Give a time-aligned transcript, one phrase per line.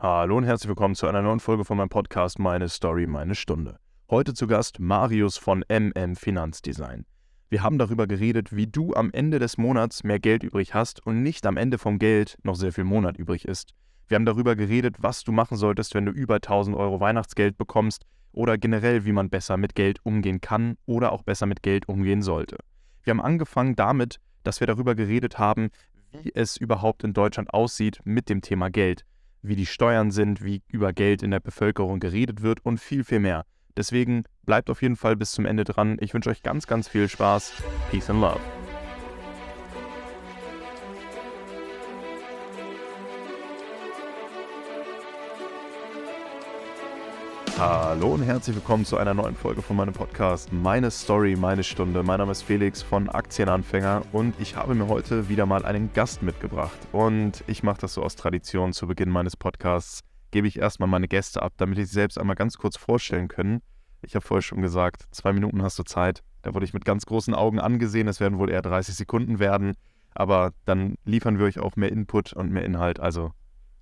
[0.00, 3.80] Hallo und herzlich willkommen zu einer neuen Folge von meinem Podcast Meine Story, meine Stunde.
[4.08, 7.04] Heute zu Gast Marius von MM Finanzdesign.
[7.48, 11.24] Wir haben darüber geredet, wie du am Ende des Monats mehr Geld übrig hast und
[11.24, 13.74] nicht am Ende vom Geld noch sehr viel Monat übrig ist.
[14.06, 18.04] Wir haben darüber geredet, was du machen solltest, wenn du über 1000 Euro Weihnachtsgeld bekommst
[18.30, 22.22] oder generell, wie man besser mit Geld umgehen kann oder auch besser mit Geld umgehen
[22.22, 22.58] sollte.
[23.02, 25.70] Wir haben angefangen damit, dass wir darüber geredet haben,
[26.12, 29.04] wie es überhaupt in Deutschland aussieht mit dem Thema Geld
[29.42, 33.20] wie die Steuern sind, wie über Geld in der Bevölkerung geredet wird und viel, viel
[33.20, 33.44] mehr.
[33.76, 35.96] Deswegen bleibt auf jeden Fall bis zum Ende dran.
[36.00, 37.62] Ich wünsche euch ganz, ganz viel Spaß.
[37.90, 38.40] Peace and Love.
[47.58, 52.04] Hallo und herzlich willkommen zu einer neuen Folge von meinem Podcast Meine Story, meine Stunde.
[52.04, 56.22] Mein Name ist Felix von Aktienanfänger und ich habe mir heute wieder mal einen Gast
[56.22, 56.78] mitgebracht.
[56.92, 60.02] Und ich mache das so aus Tradition zu Beginn meines Podcasts.
[60.30, 63.60] Gebe ich erstmal meine Gäste ab, damit ich sie selbst einmal ganz kurz vorstellen können.
[64.02, 66.22] Ich habe vorher schon gesagt, zwei Minuten hast du Zeit.
[66.42, 68.06] Da wurde ich mit ganz großen Augen angesehen.
[68.06, 69.74] Es werden wohl eher 30 Sekunden werden.
[70.14, 73.00] Aber dann liefern wir euch auch mehr Input und mehr Inhalt.
[73.00, 73.32] Also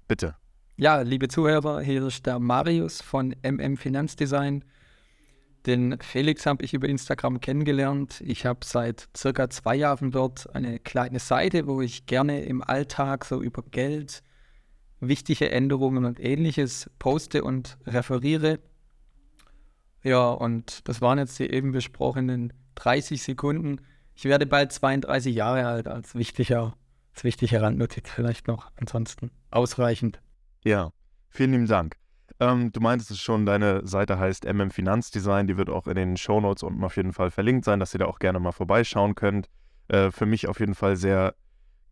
[0.09, 0.35] bitte.
[0.79, 4.63] Ja, liebe Zuhörer, hier ist der Marius von MM Finanzdesign.
[5.65, 8.21] Den Felix habe ich über Instagram kennengelernt.
[8.21, 13.25] Ich habe seit circa zwei Jahren dort eine kleine Seite, wo ich gerne im Alltag
[13.25, 14.23] so über Geld,
[15.01, 18.59] wichtige Änderungen und ähnliches poste und referiere.
[20.03, 23.81] Ja, und das waren jetzt die eben besprochenen 30 Sekunden.
[24.15, 26.77] Ich werde bald 32 Jahre alt als wichtiger,
[27.15, 28.71] als wichtige Randnotiz vielleicht noch.
[28.77, 30.21] Ansonsten ausreichend.
[30.67, 30.91] Ja,
[31.29, 31.95] vielen lieben Dank.
[32.41, 35.47] Ähm, du meintest es schon, deine Seite heißt MM Finanzdesign.
[35.47, 38.07] Die wird auch in den Shownotes unten auf jeden Fall verlinkt sein, dass ihr da
[38.07, 39.49] auch gerne mal vorbeischauen könnt.
[39.87, 41.37] Äh, für mich auf jeden Fall sehr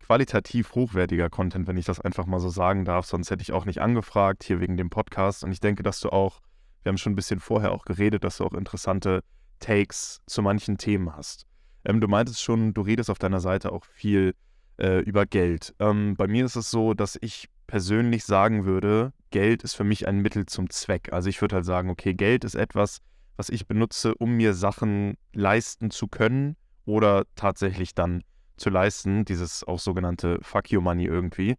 [0.00, 3.06] qualitativ hochwertiger Content, wenn ich das einfach mal so sagen darf.
[3.06, 5.44] Sonst hätte ich auch nicht angefragt, hier wegen dem Podcast.
[5.44, 6.40] Und ich denke, dass du auch,
[6.82, 9.22] wir haben schon ein bisschen vorher auch geredet, dass du auch interessante
[9.60, 11.46] Takes zu manchen Themen hast.
[11.84, 14.34] Ähm, du meintest schon, du redest auf deiner Seite auch viel
[14.80, 15.76] äh, über Geld.
[15.78, 20.06] Ähm, bei mir ist es so, dass ich persönlich sagen würde, Geld ist für mich
[20.06, 21.12] ein Mittel zum Zweck.
[21.12, 23.00] Also ich würde halt sagen, okay, Geld ist etwas,
[23.36, 28.22] was ich benutze, um mir Sachen leisten zu können oder tatsächlich dann
[28.56, 31.56] zu leisten, dieses auch sogenannte Fuck you Money irgendwie.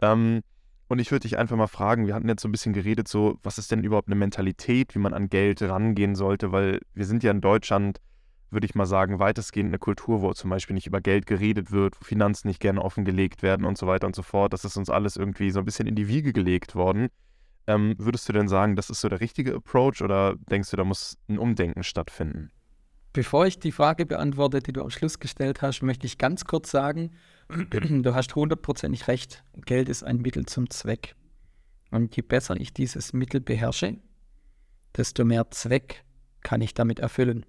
[0.00, 0.42] Ähm,
[0.88, 3.38] und ich würde dich einfach mal fragen, wir hatten jetzt so ein bisschen geredet, so,
[3.42, 7.22] was ist denn überhaupt eine Mentalität, wie man an Geld rangehen sollte, weil wir sind
[7.22, 8.00] ja in Deutschland
[8.52, 12.00] würde ich mal sagen, weitestgehend eine Kultur, wo zum Beispiel nicht über Geld geredet wird,
[12.00, 14.52] wo Finanzen nicht gerne offengelegt werden und so weiter und so fort.
[14.52, 17.08] Das ist uns alles irgendwie so ein bisschen in die Wiege gelegt worden.
[17.66, 20.84] Ähm, würdest du denn sagen, das ist so der richtige Approach oder denkst du, da
[20.84, 22.50] muss ein Umdenken stattfinden?
[23.12, 26.70] Bevor ich die Frage beantworte, die du am Schluss gestellt hast, möchte ich ganz kurz
[26.70, 27.10] sagen,
[27.48, 31.14] du hast hundertprozentig recht, Geld ist ein Mittel zum Zweck.
[31.90, 33.98] Und je besser ich dieses Mittel beherrsche,
[34.96, 36.04] desto mehr Zweck
[36.42, 37.44] kann ich damit erfüllen.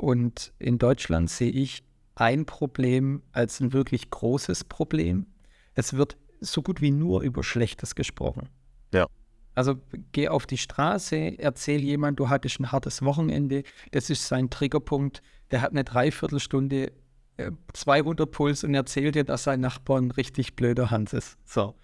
[0.00, 1.82] Und in Deutschland sehe ich
[2.14, 5.26] ein Problem als ein wirklich großes Problem.
[5.74, 8.48] Es wird so gut wie nur über Schlechtes gesprochen.
[8.94, 9.06] Ja.
[9.54, 9.74] Also
[10.12, 15.20] geh auf die Straße, erzähl jemand, du hattest ein hartes Wochenende, das ist sein Triggerpunkt,
[15.50, 16.92] der hat eine Dreiviertelstunde
[17.36, 21.36] äh, 200 Puls und erzählt dir, dass sein Nachbar ein richtig blöder Hans ist.
[21.44, 21.74] So.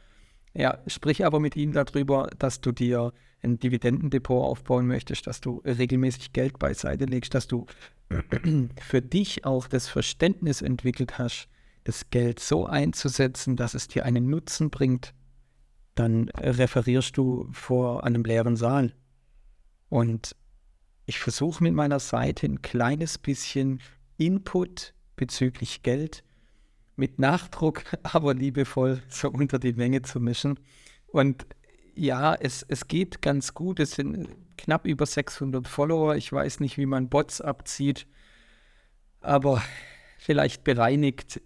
[0.55, 3.13] Ja, sprich aber mit ihm darüber, dass du dir
[3.47, 7.67] ein Dividendendepot aufbauen möchtest, dass du regelmäßig Geld beiseite legst, dass du
[8.81, 11.49] für dich auch das Verständnis entwickelt hast,
[11.85, 15.15] das Geld so einzusetzen, dass es dir einen Nutzen bringt,
[15.95, 18.93] dann referierst du vor einem leeren Saal.
[19.89, 20.37] Und
[21.07, 23.81] ich versuche mit meiner Seite ein kleines bisschen
[24.19, 26.25] Input bezüglich Geld
[26.97, 30.59] mit Nachdruck, aber liebevoll so unter die Menge zu mischen.
[31.07, 31.47] Und
[31.97, 33.81] ja, es, es geht ganz gut.
[33.81, 36.15] Es sind knapp über 600 Follower.
[36.17, 38.07] Ich weiß nicht, wie man Bots abzieht,
[39.21, 39.63] aber
[40.19, 41.41] vielleicht bereinigt.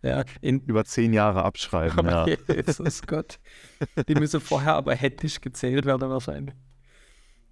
[0.00, 2.06] Ja, in über zehn Jahre abschreiben.
[2.06, 2.26] ja.
[2.54, 3.40] Jesus Gott.
[4.06, 6.54] Die müssen vorher aber händisch gezählt werden wahrscheinlich.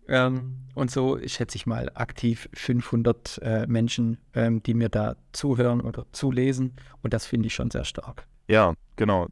[0.09, 5.81] Ähm, und so schätze ich mal aktiv 500 äh, Menschen, ähm, die mir da zuhören
[5.81, 6.77] oder zulesen.
[7.03, 8.29] Und das finde ich schon sehr stark.
[8.47, 9.27] Ja, genau.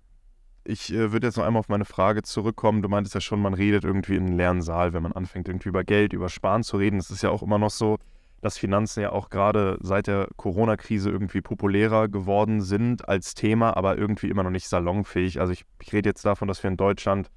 [0.67, 2.81] Ich äh, würde jetzt noch einmal auf meine Frage zurückkommen.
[2.81, 5.69] Du meintest ja schon, man redet irgendwie in einem leeren Saal, wenn man anfängt, irgendwie
[5.69, 6.99] über Geld, über Sparen zu reden.
[6.99, 7.99] Es ist ja auch immer noch so,
[8.41, 13.99] dass Finanzen ja auch gerade seit der Corona-Krise irgendwie populärer geworden sind als Thema, aber
[13.99, 15.39] irgendwie immer noch nicht salonfähig.
[15.39, 17.31] Also ich, ich rede jetzt davon, dass wir in Deutschland,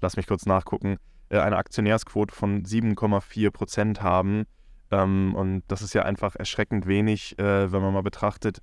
[0.00, 0.98] lass mich kurz nachgucken,
[1.28, 4.44] äh, eine Aktionärsquote von 7,4 Prozent haben.
[4.90, 8.58] Ähm, und das ist ja einfach erschreckend wenig, äh, wenn man mal betrachtet,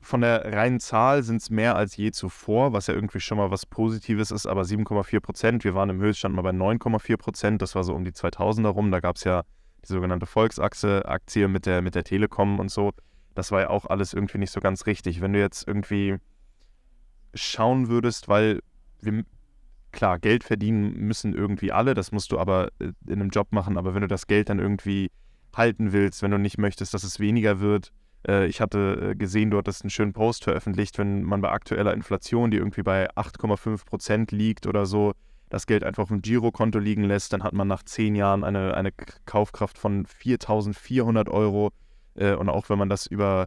[0.00, 3.50] von der reinen Zahl sind es mehr als je zuvor, was ja irgendwie schon mal
[3.50, 5.64] was Positives ist, aber 7,4 Prozent.
[5.64, 7.62] Wir waren im Höchststand mal bei 9,4 Prozent.
[7.62, 8.90] Das war so um die 2000er rum.
[8.90, 9.42] Da gab es ja
[9.82, 12.92] die sogenannte Volksachse-Aktie mit der, mit der Telekom und so.
[13.34, 15.20] Das war ja auch alles irgendwie nicht so ganz richtig.
[15.20, 16.18] Wenn du jetzt irgendwie
[17.34, 18.60] schauen würdest, weil
[19.00, 19.24] wir,
[19.92, 23.76] klar, Geld verdienen müssen irgendwie alle, das musst du aber äh, in einem Job machen,
[23.76, 25.10] aber wenn du das Geld dann irgendwie
[25.54, 27.92] halten willst, wenn du nicht möchtest, dass es weniger wird,
[28.46, 32.50] ich hatte äh, gesehen, du hattest einen schönen Post veröffentlicht, wenn man bei aktueller Inflation,
[32.50, 35.12] die irgendwie bei 8,5 Prozent liegt oder so,
[35.48, 38.74] das Geld einfach auf dem Girokonto liegen lässt, dann hat man nach zehn Jahren eine,
[38.74, 38.90] eine
[39.26, 41.70] Kaufkraft von 4.400 Euro.
[42.14, 43.46] Äh, und auch wenn man das über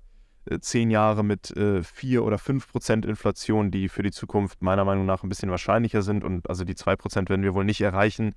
[0.62, 5.06] zehn Jahre mit äh, 4 oder 5 Prozent Inflation, die für die Zukunft meiner Meinung
[5.06, 8.34] nach ein bisschen wahrscheinlicher sind und also die 2 Prozent werden wir wohl nicht erreichen,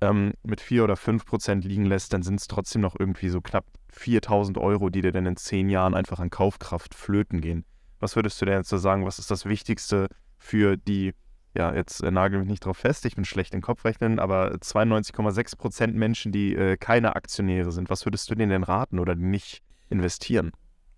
[0.00, 3.40] ähm, mit 4 oder 5 Prozent liegen lässt, dann sind es trotzdem noch irgendwie so
[3.40, 7.64] knapp 4000 Euro, die dir dann in zehn Jahren einfach an Kaufkraft flöten gehen.
[8.00, 11.14] Was würdest du denn jetzt so sagen, was ist das Wichtigste für die,
[11.56, 15.56] ja, jetzt äh, nagel mich nicht drauf fest, ich bin schlecht im Kopfrechnen, aber 92,6
[15.56, 19.62] Prozent Menschen, die äh, keine Aktionäre sind, was würdest du denen denn raten oder nicht
[19.90, 20.52] investieren?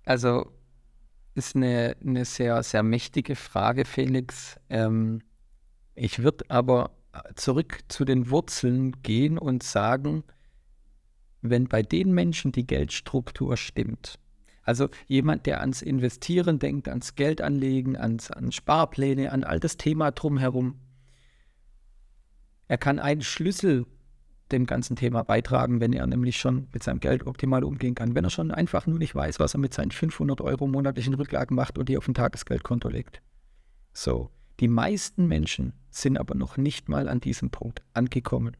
[0.05, 0.51] Also
[1.35, 4.57] ist eine, eine sehr, sehr mächtige Frage, Felix.
[4.69, 5.23] Ähm,
[5.95, 6.91] ich würde aber
[7.35, 10.25] zurück zu den Wurzeln gehen und sagen,
[11.43, 14.19] wenn bei den Menschen die Geldstruktur stimmt,
[14.63, 20.13] also jemand, der ans Investieren denkt, ans Geldanlegen, ans, an Sparpläne, an all das Thema
[20.13, 20.79] drumherum,
[22.69, 23.87] er kann einen Schlüssel
[24.53, 28.15] dem ganzen Thema beitragen, wenn er nämlich schon mit seinem Geld optimal umgehen kann.
[28.15, 31.57] Wenn er schon einfach nur nicht weiß, was er mit seinen 500 Euro monatlichen Rücklagen
[31.57, 33.23] macht und die auf ein Tagesgeldkonto legt.
[33.93, 34.31] So,
[34.61, 38.57] die meisten Menschen sind aber noch nicht mal an diesem Punkt angekommen.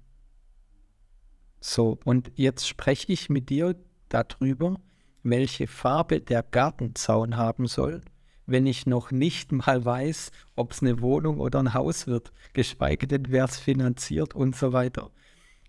[1.61, 3.77] So, und jetzt spreche ich mit dir
[4.09, 4.81] darüber,
[5.23, 8.01] welche Farbe der Gartenzaun haben soll,
[8.47, 13.07] wenn ich noch nicht mal weiß, ob es eine Wohnung oder ein Haus wird, geschweige
[13.07, 15.11] denn, wer es finanziert und so weiter.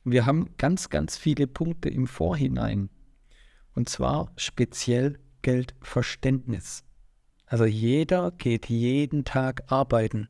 [0.03, 2.89] Wir haben ganz, ganz viele Punkte im Vorhinein.
[3.75, 6.83] Und zwar speziell Geldverständnis.
[7.51, 10.29] Also jeder geht jeden Tag arbeiten.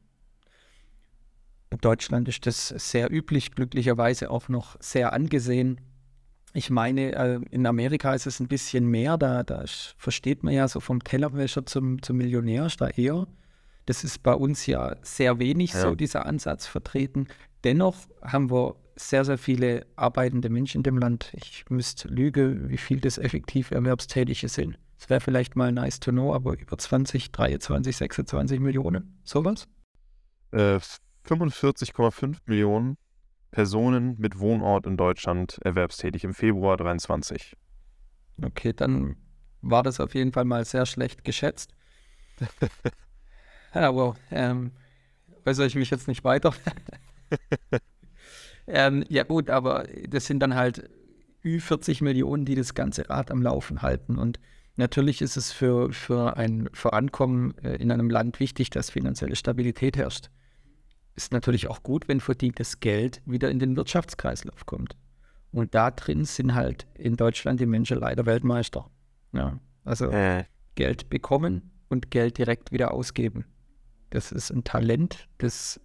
[1.69, 5.79] In Deutschland ist das sehr üblich, glücklicherweise auch noch sehr angesehen.
[6.53, 9.65] Ich meine, äh, in Amerika ist es ein bisschen mehr, da, da
[9.97, 13.27] versteht man ja so vom Tellerwäscher zum, zum Millionär ist da eher.
[13.85, 15.81] Das ist bei uns ja sehr wenig ja.
[15.81, 17.27] so, dieser Ansatz vertreten.
[17.63, 21.31] Dennoch haben wir sehr, sehr viele arbeitende Menschen in dem Land.
[21.35, 24.79] Ich müsste lüge, wie viel das effektiv Erwerbstätige sind.
[25.01, 29.67] Es wäre vielleicht mal nice to know, aber über 20, 23, 26 Millionen, sowas?
[30.51, 30.79] Äh,
[31.27, 32.97] 45,5 Millionen
[33.49, 37.57] Personen mit Wohnort in Deutschland erwerbstätig im Februar 23.
[38.43, 39.15] Okay, dann
[39.61, 41.73] war das auf jeden Fall mal sehr schlecht geschätzt.
[43.71, 44.69] aber ähm,
[45.47, 46.53] äußere ich mich jetzt nicht weiter.
[48.67, 50.91] ähm, ja gut, aber das sind dann halt
[51.41, 54.19] über 40 Millionen, die das ganze Rad am Laufen halten.
[54.19, 54.39] Und
[54.75, 59.97] natürlich ist es für, für ein Vorankommen äh, in einem Land wichtig, dass finanzielle Stabilität
[59.97, 60.29] herrscht.
[61.15, 64.95] Ist natürlich auch gut, wenn verdientes Geld wieder in den Wirtschaftskreislauf kommt.
[65.51, 68.89] Und da drin sind halt in Deutschland die Menschen leider Weltmeister.
[69.33, 70.45] Ja, also äh.
[70.75, 73.45] Geld bekommen und Geld direkt wieder ausgeben.
[74.09, 75.79] Das ist ein Talent, das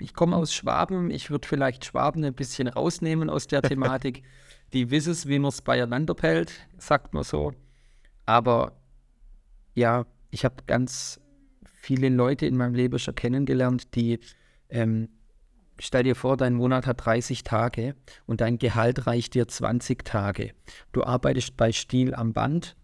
[0.00, 4.22] ich komme aus Schwaben, ich würde vielleicht Schwaben ein bisschen rausnehmen aus der Thematik.
[4.72, 7.52] Die wissen es, wie man es beieinander pellt, sagt man so.
[8.26, 8.80] Aber
[9.74, 11.20] ja, ich habe ganz
[11.64, 14.20] viele Leute in meinem Leben schon kennengelernt, die,
[14.68, 15.08] ähm,
[15.78, 17.96] stell dir vor, dein Monat hat 30 Tage
[18.26, 20.52] und dein Gehalt reicht dir 20 Tage.
[20.92, 22.76] Du arbeitest bei Stiel am Band,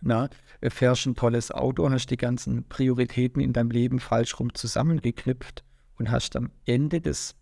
[0.00, 0.30] na,
[0.62, 5.64] fährst ein tolles Auto, hast die ganzen Prioritäten in deinem Leben falsch rum zusammengeknüpft
[5.98, 7.36] und hast am Ende des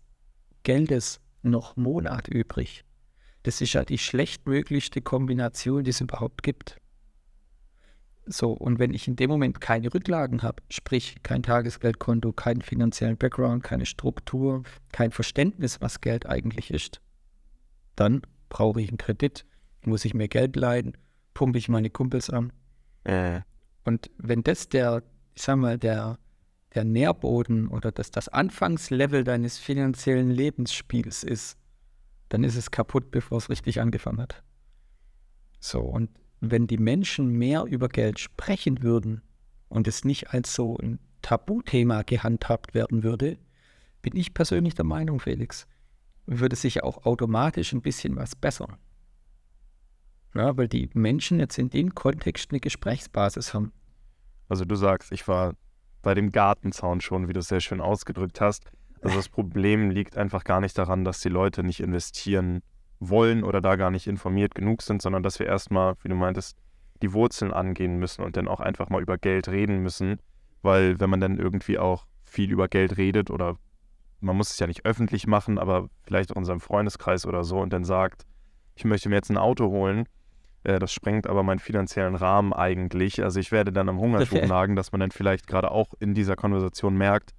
[0.63, 2.83] Geldes noch Monat übrig.
[3.43, 6.77] Das ist ja die schlechtmöglichste Kombination, die es überhaupt gibt.
[8.25, 13.17] So, und wenn ich in dem Moment keine Rücklagen habe, sprich kein Tagesgeldkonto, keinen finanziellen
[13.17, 17.01] Background, keine Struktur, kein Verständnis, was Geld eigentlich ist,
[17.95, 19.45] dann brauche ich einen Kredit,
[19.83, 20.95] muss ich mir Geld leihen,
[21.33, 22.53] pumpe ich meine Kumpels an.
[23.03, 23.41] Äh.
[23.83, 25.01] Und wenn das der,
[25.33, 26.19] ich sag mal, der
[26.73, 31.57] der Nährboden oder das, das Anfangslevel deines finanziellen Lebensspiels ist,
[32.31, 34.41] dann ist es kaputt, bevor es richtig angefangen hat.
[35.59, 36.09] So, und
[36.39, 39.21] wenn die Menschen mehr über Geld sprechen würden
[39.67, 43.37] und es nicht als so ein Tabuthema gehandhabt werden würde,
[44.01, 45.67] bin ich persönlich der Meinung, Felix,
[46.25, 48.77] würde sich auch automatisch ein bisschen was bessern.
[50.33, 53.73] Ja, weil die Menschen jetzt in dem Kontext eine Gesprächsbasis haben.
[54.47, 55.53] Also du sagst, ich war
[56.01, 58.71] bei dem Gartenzaun schon, wie du es sehr schön ausgedrückt hast.
[59.01, 62.61] Also das Problem liegt einfach gar nicht daran, dass die Leute nicht investieren
[62.99, 66.57] wollen oder da gar nicht informiert genug sind, sondern dass wir erstmal, wie du meintest,
[67.01, 70.19] die Wurzeln angehen müssen und dann auch einfach mal über Geld reden müssen,
[70.61, 73.57] weil wenn man dann irgendwie auch viel über Geld redet oder
[74.19, 77.59] man muss es ja nicht öffentlich machen, aber vielleicht auch in seinem Freundeskreis oder so
[77.59, 78.27] und dann sagt,
[78.75, 80.05] ich möchte mir jetzt ein Auto holen,
[80.63, 83.23] äh, das sprengt aber meinen finanziellen Rahmen eigentlich.
[83.23, 86.35] Also ich werde dann am Hungertuch nagen, dass man dann vielleicht gerade auch in dieser
[86.35, 87.31] Konversation merkt,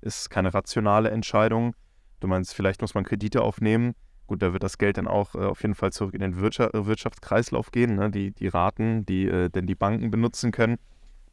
[0.00, 1.74] ist keine rationale Entscheidung.
[2.20, 3.94] Du meinst, vielleicht muss man Kredite aufnehmen.
[4.26, 6.74] Gut, da wird das Geld dann auch äh, auf jeden Fall zurück in den Wirtschaft,
[6.74, 8.10] äh, Wirtschaftskreislauf gehen, ne?
[8.10, 10.76] die, die Raten, die äh, denn die Banken benutzen können.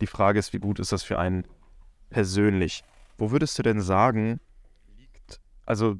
[0.01, 1.45] Die Frage ist, wie gut ist das für einen
[2.09, 2.83] persönlich?
[3.17, 4.39] Wo würdest du denn sagen,
[4.97, 5.97] liegt, also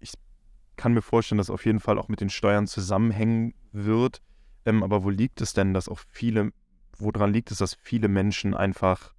[0.00, 0.14] ich
[0.76, 4.22] kann mir vorstellen, dass auf jeden Fall auch mit den Steuern zusammenhängen wird,
[4.64, 6.52] ähm, aber wo liegt es denn, dass auch viele,
[6.98, 9.14] woran liegt es, dass viele Menschen einfach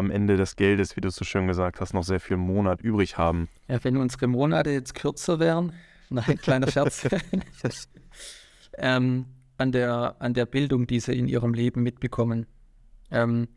[0.00, 2.80] am Ende des Geldes, wie du es so schön gesagt hast, noch sehr viel Monat
[2.80, 3.48] übrig haben?
[3.68, 5.72] Ja, wenn unsere Monate jetzt kürzer wären,
[6.10, 7.06] nein, kleiner Scherz,
[8.78, 9.26] ähm,
[9.58, 12.46] an, der, an der Bildung, die sie in ihrem Leben mitbekommen.
[13.10, 13.48] Ähm,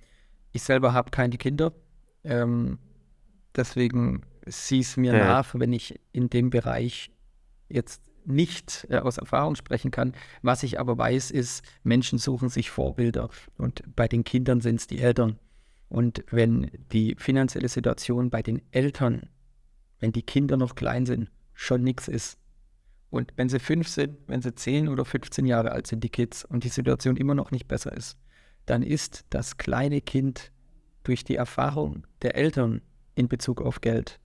[0.52, 1.74] ich selber habe keine Kinder,
[2.24, 2.78] ähm,
[3.56, 5.26] deswegen sieh es mir ja.
[5.26, 7.10] nach, wenn ich in dem Bereich
[7.70, 10.14] jetzt nicht äh, aus Erfahrung sprechen kann.
[10.42, 14.88] Was ich aber weiß, ist, Menschen suchen sich Vorbilder und bei den Kindern sind es
[14.88, 15.40] die Eltern.
[15.94, 19.30] Und wenn die finanzielle Situation bei den Eltern,
[20.00, 22.40] wenn die Kinder noch klein sind, schon nichts ist.
[23.12, 26.46] Und wenn sie fünf sind, wenn sie zehn oder 15 Jahre alt sind, die Kids,
[26.46, 28.18] und die Situation immer noch nicht besser ist,
[28.66, 30.52] dann ist das kleine Kind
[31.04, 32.82] durch die Erfahrung der Eltern
[33.14, 34.20] in Bezug auf Geld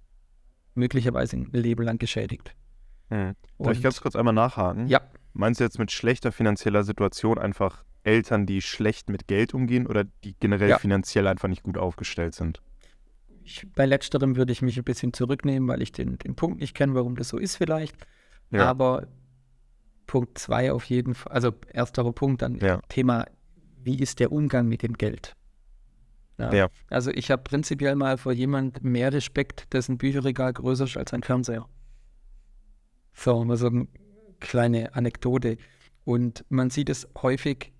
[0.74, 2.56] möglicherweise ein Leben lang geschädigt.
[3.10, 3.34] Hm.
[3.58, 4.86] Darf ich ganz kurz einmal nachhaken?
[4.86, 5.02] Ja.
[5.34, 10.04] Meinst du jetzt mit schlechter finanzieller Situation einfach Eltern, die schlecht mit Geld umgehen oder
[10.24, 10.78] die generell ja.
[10.78, 12.62] finanziell einfach nicht gut aufgestellt sind?
[13.44, 16.74] Ich, bei letzterem würde ich mich ein bisschen zurücknehmen, weil ich den, den Punkt nicht
[16.74, 17.94] kenne, warum das so ist vielleicht.
[18.50, 18.66] Ja.
[18.66, 19.06] Aber
[20.06, 22.80] Punkt zwei auf jeden Fall, also ersterer Punkt, dann ja.
[22.88, 23.26] Thema,
[23.82, 25.36] wie ist der Umgang mit dem Geld?
[26.38, 26.52] Ja.
[26.52, 26.68] ja.
[26.88, 31.22] Also ich habe prinzipiell mal vor jemand mehr Respekt, dessen Bücherregal größer ist als ein
[31.22, 31.68] Fernseher.
[33.12, 33.88] So, mal so eine
[34.40, 35.58] kleine Anekdote.
[36.04, 37.72] Und man sieht es häufig,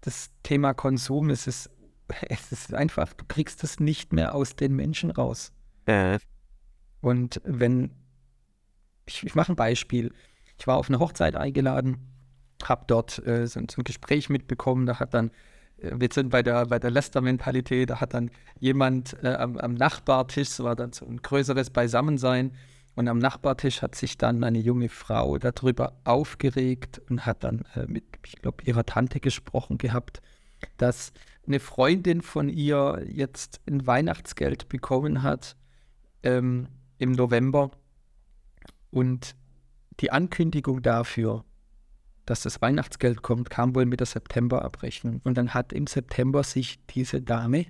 [0.00, 1.70] das Thema Konsum, es ist,
[2.28, 5.52] es ist einfach, du kriegst es nicht mehr aus den Menschen raus.
[5.86, 6.18] Äh.
[7.00, 7.92] Und wenn,
[9.06, 10.12] ich, ich mache ein Beispiel.
[10.58, 11.96] Ich war auf eine Hochzeit eingeladen,
[12.62, 15.30] habe dort äh, so, so, ein Gespräch mitbekommen, da hat dann
[15.80, 19.74] äh, wir sind bei der, bei der Lester-Mentalität, da hat dann jemand äh, am, am,
[19.74, 22.52] Nachbartisch, es war dann so ein größeres Beisammensein,
[22.94, 27.86] und am Nachbartisch hat sich dann eine junge Frau darüber aufgeregt und hat dann äh,
[27.86, 30.20] mit, ich glaube, ihrer Tante gesprochen gehabt,
[30.76, 31.12] dass
[31.46, 35.56] eine Freundin von ihr jetzt ein Weihnachtsgeld bekommen hat
[36.22, 36.68] ähm,
[36.98, 37.70] im November
[38.90, 39.34] und
[40.00, 41.44] die Ankündigung dafür,
[42.26, 45.20] dass das Weihnachtsgeld kommt, kam wohl mit der Septemberabrechnung.
[45.24, 47.66] Und dann hat im September sich diese Dame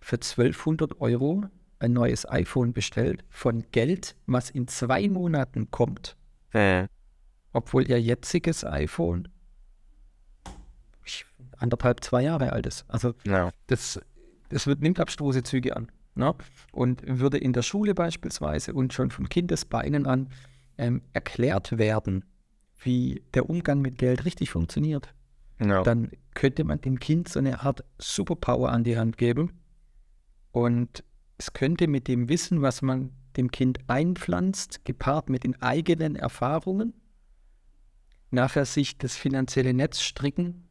[0.00, 1.44] für 1200 Euro
[1.78, 6.16] ein neues iPhone bestellt von Geld, was in zwei Monaten kommt.
[6.52, 6.88] Äh.
[7.52, 9.28] Obwohl ihr jetziges iPhone
[11.58, 12.84] anderthalb, zwei Jahre alt ist.
[12.88, 13.50] Also ja.
[13.66, 14.00] das,
[14.48, 15.90] das wird, nimmt abstruse Züge an.
[16.14, 16.34] Ne?
[16.72, 20.30] Und würde in der Schule beispielsweise und schon von Kindesbeinen an
[20.76, 22.24] ähm, erklärt werden,
[22.80, 25.12] wie der Umgang mit Geld richtig funktioniert,
[25.60, 25.82] ja.
[25.82, 29.60] dann könnte man dem Kind so eine Art Superpower an die Hand geben.
[30.52, 31.04] Und
[31.38, 36.92] es könnte mit dem Wissen, was man dem Kind einpflanzt, gepaart mit den eigenen Erfahrungen,
[38.30, 40.68] nachher sich das finanzielle Netz stricken,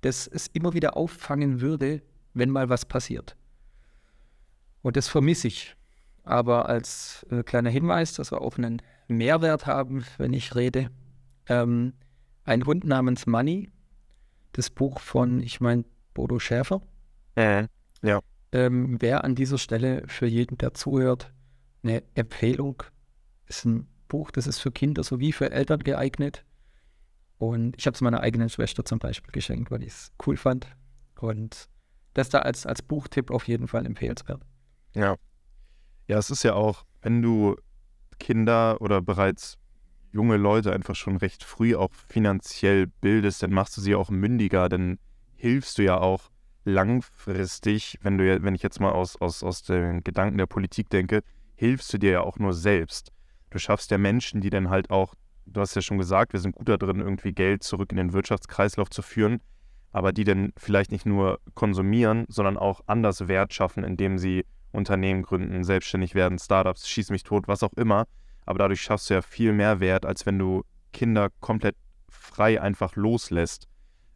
[0.00, 2.02] das es immer wieder auffangen würde,
[2.34, 3.36] wenn mal was passiert.
[4.82, 5.76] Und das vermisse ich.
[6.24, 10.90] Aber als äh, kleiner Hinweis, dass wir auch einen Mehrwert haben, wenn ich rede,
[11.46, 11.94] ähm,
[12.44, 13.70] ein Hund namens Money,
[14.52, 16.82] das Buch von, ich meine, Bodo Schäfer.
[17.36, 17.68] Äh,
[18.02, 18.20] ja
[18.52, 21.32] ähm, wäre an dieser Stelle für jeden, der zuhört,
[21.82, 22.82] eine Empfehlung.
[23.46, 26.44] Ist ein Buch, das ist für Kinder sowie für Eltern geeignet.
[27.38, 30.66] Und ich habe es meiner eigenen Schwester zum Beispiel geschenkt, weil ich es cool fand.
[31.20, 31.68] Und
[32.14, 34.42] das da als, als Buchtipp auf jeden Fall empfehlenswert.
[34.94, 35.16] Ja.
[36.08, 37.56] Ja, es ist ja auch, wenn du
[38.18, 39.58] Kinder oder bereits
[40.10, 44.68] junge Leute einfach schon recht früh auch finanziell bildest, dann machst du sie auch mündiger,
[44.68, 44.98] dann
[45.36, 46.30] hilfst du ja auch
[46.68, 51.22] langfristig, wenn du wenn ich jetzt mal aus, aus, aus den Gedanken der Politik denke,
[51.54, 53.12] hilfst du dir ja auch nur selbst.
[53.50, 55.14] Du schaffst ja Menschen, die dann halt auch,
[55.46, 58.90] du hast ja schon gesagt, wir sind gut darin, irgendwie Geld zurück in den Wirtschaftskreislauf
[58.90, 59.40] zu führen.
[59.90, 65.22] aber die dann vielleicht nicht nur konsumieren, sondern auch anders Wert schaffen, indem sie Unternehmen
[65.22, 68.06] gründen, selbstständig werden, Startups, schieß mich tot, was auch immer.
[68.44, 71.76] Aber dadurch schaffst du ja viel mehr Wert, als wenn du Kinder komplett
[72.08, 73.66] frei einfach loslässt.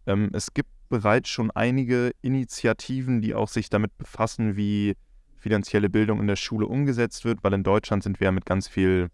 [0.07, 4.95] Ähm, es gibt bereits schon einige Initiativen, die auch sich damit befassen, wie
[5.39, 8.69] finanzielle Bildung in der Schule umgesetzt wird, weil in Deutschland sind wir ja mit ganz
[8.69, 9.09] viel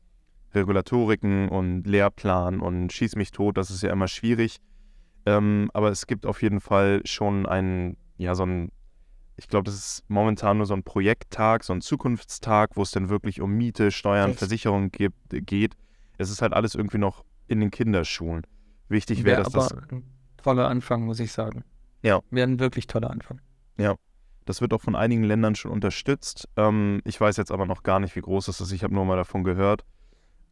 [0.52, 4.58] Regulatoriken und Lehrplan und Schieß mich tot, das ist ja immer schwierig.
[5.24, 8.72] Ähm, aber es gibt auf jeden Fall schon einen, ja, so ein,
[9.36, 13.08] ich glaube, das ist momentan nur so ein Projekttag, so ein Zukunftstag, wo es dann
[13.08, 14.34] wirklich um Miete, Steuern?
[14.34, 15.76] Versicherungen geht.
[16.16, 18.42] Es ist halt alles irgendwie noch in den Kinderschuhen.
[18.88, 19.74] Wichtig wäre, dass das.
[20.42, 21.64] Toller Anfang, muss ich sagen.
[22.02, 22.20] Ja.
[22.30, 23.40] Wäre ein wirklich toller Anfang.
[23.76, 23.96] Ja.
[24.44, 26.48] Das wird auch von einigen Ländern schon unterstützt.
[26.56, 28.72] Ähm, ich weiß jetzt aber noch gar nicht, wie groß das ist.
[28.72, 29.84] Ich habe nur mal davon gehört.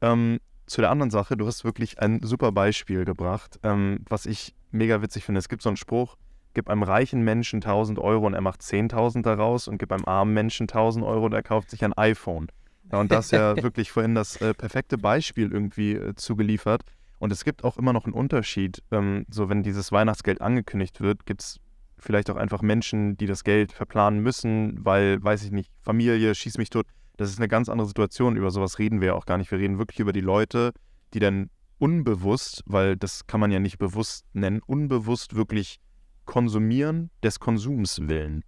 [0.03, 4.55] Ähm, zu der anderen Sache, du hast wirklich ein super Beispiel gebracht, ähm, was ich
[4.71, 5.39] mega witzig finde.
[5.39, 6.17] Es gibt so einen Spruch,
[6.55, 10.35] gib einem reichen Menschen 1000 Euro und er macht 10.000 daraus und gib einem armen
[10.35, 12.49] Menschen 1000 Euro und er kauft sich ein iPhone.
[12.93, 16.83] Ja, und das ja wirklich vorhin das äh, perfekte Beispiel irgendwie äh, zugeliefert.
[17.19, 18.83] Und es gibt auch immer noch einen Unterschied.
[18.91, 21.61] Ähm, so, wenn dieses Weihnachtsgeld angekündigt wird, gibt es
[21.99, 26.59] vielleicht auch einfach Menschen, die das Geld verplanen müssen, weil, weiß ich nicht, Familie, schieß
[26.59, 26.87] mich tot.
[27.17, 28.37] Das ist eine ganz andere Situation.
[28.37, 29.51] Über sowas reden wir ja auch gar nicht.
[29.51, 30.73] Wir reden wirklich über die Leute,
[31.15, 35.79] die dann unbewusst, weil das kann man ja nicht bewusst nennen, unbewusst wirklich
[36.25, 38.43] konsumieren des Konsums willen.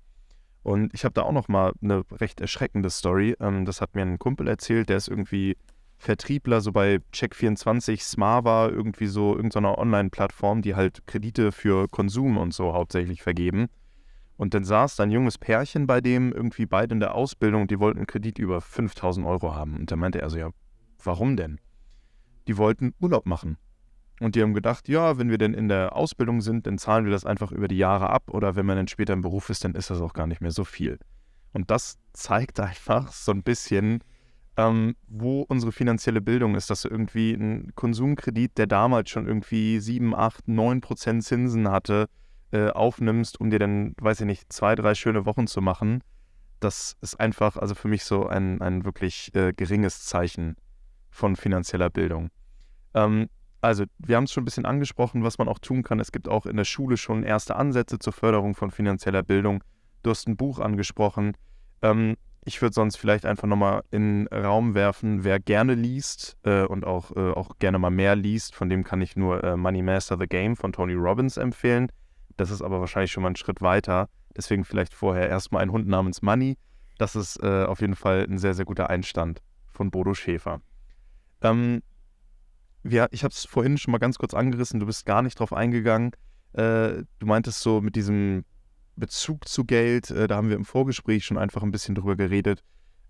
[0.62, 3.34] Und ich habe da auch noch mal eine recht erschreckende Story.
[3.40, 5.56] Ähm, das hat mir ein Kumpel erzählt, der ist irgendwie
[5.98, 12.54] Vertriebler, so bei Check24, Smava, irgendwie so irgendeiner Online-Plattform, die halt Kredite für Konsum und
[12.54, 13.68] so hauptsächlich vergeben.
[14.36, 17.80] Und dann saß da ein junges Pärchen bei dem, irgendwie beide in der Ausbildung, die
[17.80, 19.76] wollten einen Kredit über 5000 Euro haben.
[19.76, 20.50] Und da meinte er so, ja,
[21.02, 21.60] warum denn?
[22.46, 23.58] Die wollten Urlaub machen.
[24.20, 27.12] Und die haben gedacht, ja, wenn wir denn in der Ausbildung sind, dann zahlen wir
[27.12, 28.30] das einfach über die Jahre ab.
[28.30, 30.52] Oder wenn man dann später im Beruf ist, dann ist das auch gar nicht mehr
[30.52, 30.98] so viel.
[31.52, 34.04] Und das zeigt einfach so ein bisschen,
[34.58, 39.78] ähm, wo unsere finanzielle Bildung ist, dass du irgendwie einen Konsumkredit, der damals schon irgendwie
[39.78, 42.08] 7, 8, 9 Prozent Zinsen hatte,
[42.50, 46.02] äh, aufnimmst, um dir dann, weiß ich nicht, zwei, drei schöne Wochen zu machen,
[46.58, 50.56] das ist einfach, also für mich so ein, ein wirklich äh, geringes Zeichen
[51.08, 52.30] von finanzieller Bildung.
[52.94, 53.28] Ähm,
[53.60, 56.00] also, wir haben es schon ein bisschen angesprochen, was man auch tun kann.
[56.00, 59.62] Es gibt auch in der Schule schon erste Ansätze zur Förderung von finanzieller Bildung.
[60.02, 61.36] Du hast ein Buch angesprochen.
[61.82, 62.16] Ähm,
[62.48, 66.84] ich würde sonst vielleicht einfach nochmal in den Raum werfen, wer gerne liest äh, und
[66.86, 70.16] auch, äh, auch gerne mal mehr liest, von dem kann ich nur äh, Money Master
[70.18, 71.92] the Game von Tony Robbins empfehlen.
[72.38, 74.08] Das ist aber wahrscheinlich schon mal ein Schritt weiter.
[74.34, 76.56] Deswegen vielleicht vorher erstmal ein Hund namens Money.
[76.96, 80.62] Das ist äh, auf jeden Fall ein sehr, sehr guter Einstand von Bodo Schäfer.
[81.42, 81.82] Ähm,
[82.82, 85.52] wir, ich habe es vorhin schon mal ganz kurz angerissen, du bist gar nicht drauf
[85.52, 86.12] eingegangen.
[86.54, 88.44] Äh, du meintest so mit diesem
[88.98, 92.62] Bezug zu Geld, äh, da haben wir im Vorgespräch schon einfach ein bisschen drüber geredet.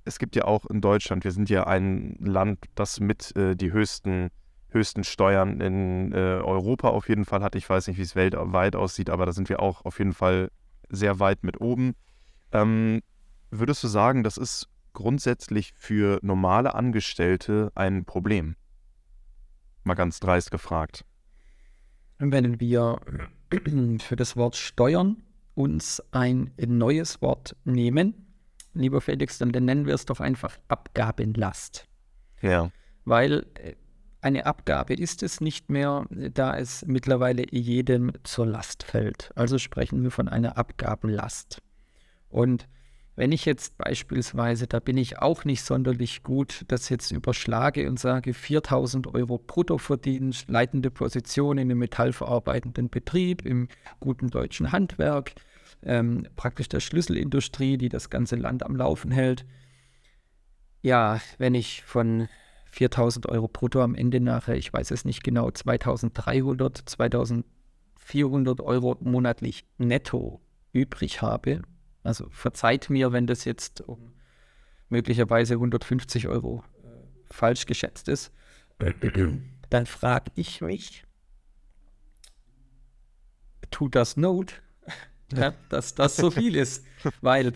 [0.04, 3.72] Es gibt ja auch in Deutschland, wir sind ja ein Land, das mit äh, die
[3.72, 4.30] höchsten
[4.70, 7.54] höchsten Steuern in äh, Europa auf jeden Fall hat.
[7.54, 10.50] Ich weiß nicht, wie es weltweit aussieht, aber da sind wir auch auf jeden Fall
[10.88, 11.94] sehr weit mit oben.
[12.52, 13.00] Ähm,
[13.50, 18.56] würdest du sagen, das ist grundsätzlich für normale Angestellte ein Problem?
[19.84, 21.04] Mal ganz dreist gefragt.
[22.18, 23.00] Wenn wir
[24.00, 25.22] für das Wort Steuern
[25.58, 28.14] uns ein neues Wort nehmen,
[28.74, 31.88] lieber Felix, dann nennen wir es doch einfach Abgabenlast.
[32.40, 32.70] Ja.
[33.04, 33.74] Weil äh,
[34.20, 39.32] eine Abgabe ist es nicht mehr, da es mittlerweile jedem zur Last fällt.
[39.34, 41.60] Also sprechen wir von einer Abgabenlast.
[42.28, 42.68] Und
[43.18, 47.98] wenn ich jetzt beispielsweise, da bin ich auch nicht sonderlich gut, das jetzt überschlage und
[47.98, 53.66] sage 4000 Euro brutto verdienen, leitende Position in einem metallverarbeitenden Betrieb, im
[53.98, 55.32] guten deutschen Handwerk,
[55.82, 59.44] ähm, praktisch der Schlüsselindustrie, die das ganze Land am Laufen hält.
[60.80, 62.28] Ja, wenn ich von
[62.70, 69.66] 4000 Euro brutto am Ende nachher, ich weiß es nicht genau, 2300, 2400 Euro monatlich
[69.76, 70.40] netto
[70.72, 71.62] übrig habe.
[72.02, 74.12] Also verzeiht mir, wenn das jetzt um
[74.88, 76.64] möglicherweise 150 Euro
[77.30, 78.32] falsch geschätzt ist.
[79.70, 81.04] Dann frage ich mich,
[83.70, 84.62] tut das Not,
[85.32, 86.86] ja, dass das so viel ist?
[87.20, 87.52] Weil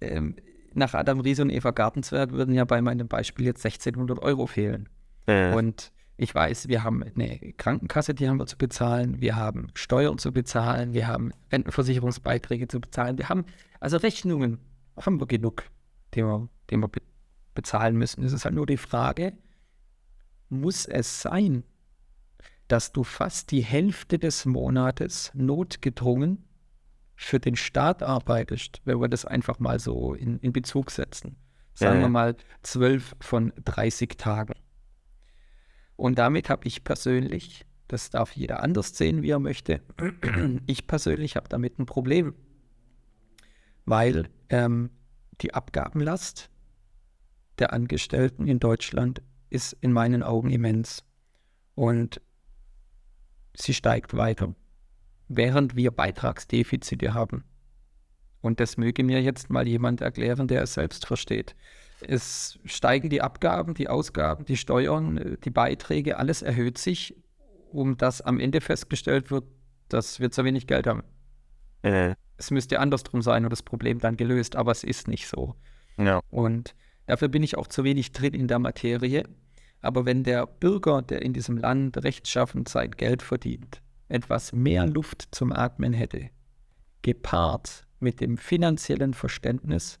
[0.00, 0.36] ähm,
[0.74, 4.88] nach Adam Riese und Eva Gartenzwerg würden ja bei meinem Beispiel jetzt 1600 Euro fehlen.
[5.26, 5.54] Äh.
[5.54, 10.18] Und ich weiß, wir haben eine Krankenkasse, die haben wir zu bezahlen, wir haben Steuern
[10.18, 13.44] zu bezahlen, wir haben Rentenversicherungsbeiträge zu bezahlen, wir haben
[13.80, 14.58] also Rechnungen
[14.98, 15.64] haben wir genug,
[16.14, 17.00] die wir, die wir be
[17.54, 18.22] bezahlen müssen.
[18.22, 19.32] Es ist halt nur die Frage,
[20.50, 21.64] muss es sein?
[22.68, 26.44] dass du fast die Hälfte des Monates notgedrungen
[27.14, 31.36] für den Staat arbeitest, wenn wir das einfach mal so in, in Bezug setzen.
[31.74, 34.54] Sagen ja, wir mal zwölf von 30 Tagen.
[35.96, 39.80] Und damit habe ich persönlich, das darf jeder anders sehen, wie er möchte,
[40.66, 42.34] ich persönlich habe damit ein Problem,
[43.84, 44.90] weil ähm,
[45.40, 46.50] die Abgabenlast
[47.58, 51.04] der Angestellten in Deutschland ist in meinen Augen immens.
[51.74, 52.20] Und
[53.54, 54.54] sie steigt weiter,
[55.28, 57.44] während wir Beitragsdefizite haben.
[58.40, 61.56] Und das möge mir jetzt mal jemand erklären, der es selbst versteht.
[62.00, 67.16] Es steigen die Abgaben, die Ausgaben, die Steuern, die Beiträge, alles erhöht sich,
[67.72, 69.44] um dass am Ende festgestellt wird,
[69.88, 71.02] dass wir zu wenig Geld haben.
[71.82, 72.14] Äh.
[72.38, 75.54] Es müsste andersrum sein und das Problem dann gelöst, aber es ist nicht so.
[75.96, 76.20] Ja.
[76.30, 76.74] Und
[77.06, 79.24] dafür bin ich auch zu wenig drin in der Materie.
[79.80, 85.28] Aber wenn der Bürger, der in diesem Land rechtschaffend sein Geld verdient, etwas mehr Luft
[85.30, 86.30] zum Atmen hätte,
[87.02, 89.98] gepaart mit dem finanziellen Verständnis,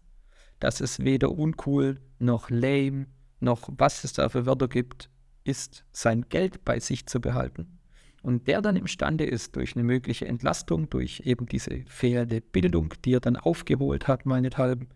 [0.60, 3.06] dass es weder uncool noch lame
[3.38, 5.10] noch was es da für Wörter gibt,
[5.44, 7.78] ist, sein Geld bei sich zu behalten.
[8.22, 13.14] Und der dann imstande ist, durch eine mögliche Entlastung, durch eben diese fehlende Bildung, die
[13.14, 14.88] er dann aufgeholt hat, meinethalben,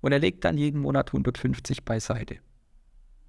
[0.00, 2.38] und er legt dann jeden Monat 150 beiseite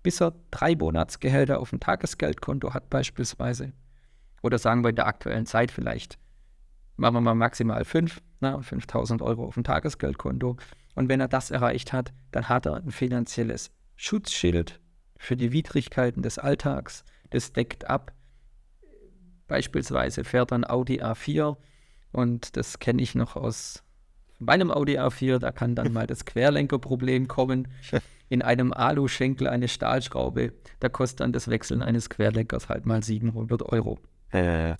[0.07, 3.73] bis er drei Monatsgehälter auf dem Tagesgeldkonto hat beispielsweise.
[4.41, 6.17] Oder sagen wir in der aktuellen Zeit vielleicht,
[6.95, 10.55] machen wir mal maximal fünf, na, 5000 Euro auf dem Tagesgeldkonto.
[10.97, 14.79] Und wenn er das erreicht hat, dann hat er ein finanzielles Schutzschild
[15.15, 17.05] für die Widrigkeiten des Alltags.
[17.29, 18.13] Das deckt ab.
[19.47, 21.55] Beispielsweise fährt er ein Audi A4
[22.11, 23.83] und das kenne ich noch aus
[24.39, 25.37] meinem Audi A4.
[25.37, 27.67] Da kann dann mal das Querlenkerproblem kommen
[28.27, 33.61] in einem Aluschenkel eine Stahlschraube, da kostet dann das Wechseln eines Querlenkers halt mal 700
[33.61, 33.99] Euro.
[34.31, 34.73] Äh.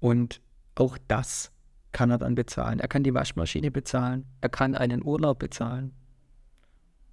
[0.00, 0.40] Und
[0.76, 1.52] auch das
[1.92, 2.80] kann er dann bezahlen.
[2.80, 5.94] Er kann die Waschmaschine bezahlen, er kann einen Urlaub bezahlen,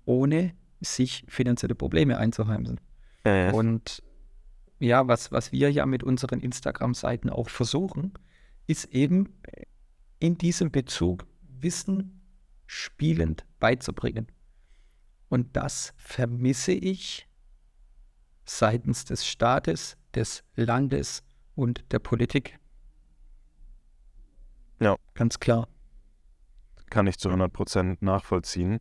[0.05, 2.79] ohne sich finanzielle Probleme einzuheimsen.
[3.23, 3.51] Äh.
[3.51, 4.03] Und
[4.79, 8.13] ja, was, was wir ja mit unseren Instagram-Seiten auch versuchen,
[8.67, 9.33] ist eben
[10.19, 12.21] in diesem Bezug Wissen
[12.67, 14.27] spielend beizubringen.
[15.29, 17.27] Und das vermisse ich
[18.45, 21.23] seitens des Staates, des Landes
[21.55, 22.59] und der Politik.
[24.79, 24.95] Ja.
[25.13, 25.67] Ganz klar.
[26.89, 28.79] Kann ich zu 100 Prozent nachvollziehen.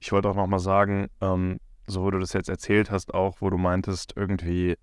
[0.00, 3.50] Ich wollte auch nochmal sagen, ähm, so wo du das jetzt erzählt hast, auch wo
[3.50, 4.76] du meintest, irgendwie,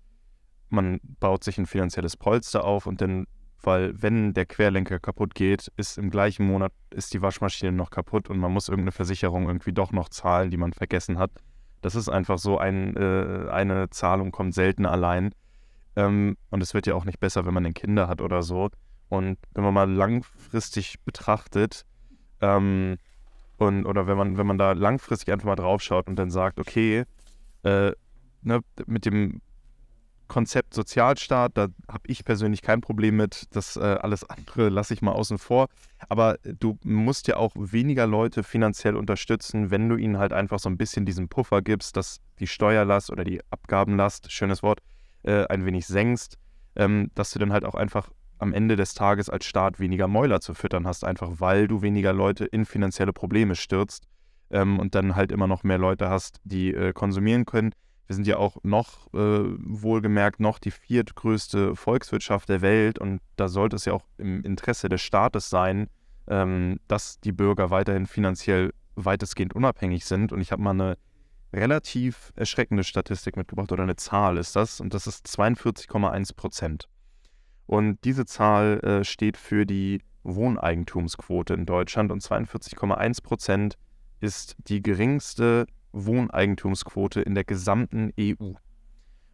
[0.70, 3.26] man baut sich ein finanzielles Polster auf und dann
[3.66, 8.28] weil wenn der Querlenker kaputt geht, ist im gleichen Monat ist die Waschmaschine noch kaputt
[8.28, 11.30] und man muss irgendeine Versicherung irgendwie doch noch zahlen, die man vergessen hat.
[11.80, 15.34] Das ist einfach so, ein, äh, eine Zahlung kommt selten allein.
[15.96, 18.70] Ähm, und es wird ja auch nicht besser, wenn man denn Kinder hat oder so.
[19.08, 21.84] Und wenn man mal langfristig betrachtet,
[22.40, 22.98] ähm,
[23.56, 26.58] und, oder wenn man, wenn man da langfristig einfach mal drauf schaut und dann sagt,
[26.58, 27.04] okay,
[27.62, 27.92] äh,
[28.42, 29.40] ne, mit dem
[30.26, 33.44] Konzept Sozialstaat, da habe ich persönlich kein Problem mit.
[33.54, 35.68] Das äh, alles andere lasse ich mal außen vor.
[36.08, 40.68] Aber du musst ja auch weniger Leute finanziell unterstützen, wenn du ihnen halt einfach so
[40.68, 44.80] ein bisschen diesen Puffer gibst, dass die Steuerlast oder die Abgabenlast, schönes Wort,
[45.22, 46.38] äh, ein wenig senkst,
[46.74, 48.10] ähm, dass du dann halt auch einfach
[48.44, 52.12] am Ende des Tages als Staat weniger Mäuler zu füttern hast, einfach weil du weniger
[52.12, 54.06] Leute in finanzielle Probleme stürzt
[54.50, 57.72] ähm, und dann halt immer noch mehr Leute hast, die äh, konsumieren können
[58.06, 63.48] wir sind ja auch noch, äh, wohlgemerkt, noch die viertgrößte Volkswirtschaft der Welt und da
[63.48, 65.88] sollte es ja auch im Interesse des Staates sein,
[66.26, 70.32] ähm, dass die Bürger weiterhin finanziell weitestgehend unabhängig sind.
[70.32, 70.96] Und ich habe mal eine
[71.52, 76.88] relativ erschreckende Statistik mitgebracht oder eine Zahl ist das und das ist 42,1 Prozent.
[77.66, 82.10] Und diese Zahl äh, steht für die Wohneigentumsquote in Deutschland.
[82.12, 83.76] Und 42,1 Prozent
[84.20, 88.52] ist die geringste Wohneigentumsquote in der gesamten EU.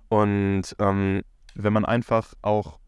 [0.08, 1.22] Und ähm,
[1.54, 2.78] wenn man einfach auch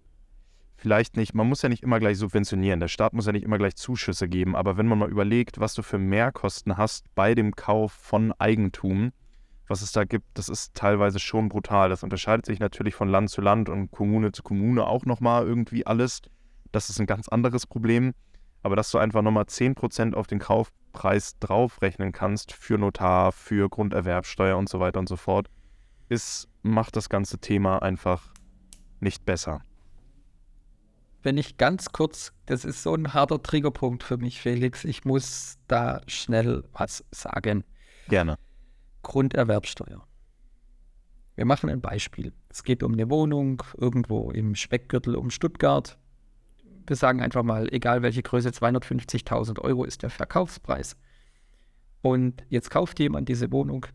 [0.77, 3.59] vielleicht nicht, man muss ja nicht immer gleich subventionieren, der Staat muss ja nicht immer
[3.59, 7.55] gleich Zuschüsse geben, aber wenn man mal überlegt, was du für Mehrkosten hast bei dem
[7.55, 9.13] Kauf von Eigentum,
[9.73, 11.89] was es da gibt, das ist teilweise schon brutal.
[11.89, 15.87] Das unterscheidet sich natürlich von Land zu Land und Kommune zu Kommune auch nochmal irgendwie
[15.87, 16.21] alles.
[16.71, 18.13] Das ist ein ganz anderes Problem.
[18.63, 24.57] Aber dass du einfach nochmal 10% auf den Kaufpreis draufrechnen kannst für Notar, für Grunderwerbsteuer
[24.57, 25.49] und so weiter und so fort,
[26.09, 28.33] ist, macht das ganze Thema einfach
[29.01, 29.63] nicht besser.
[31.23, 35.57] Wenn ich ganz kurz, das ist so ein harter Triggerpunkt für mich, Felix, ich muss
[35.67, 37.65] da schnell was sagen.
[38.09, 38.37] Gerne.
[39.03, 40.07] Grunderwerbsteuer.
[41.35, 42.33] Wir machen ein Beispiel.
[42.49, 45.99] Es geht um eine Wohnung irgendwo im Speckgürtel um Stuttgart.
[46.87, 50.97] Wir sagen einfach mal, egal welche Größe, 250.000 Euro ist der Verkaufspreis.
[52.03, 53.87] Und jetzt kauft jemand diese Wohnung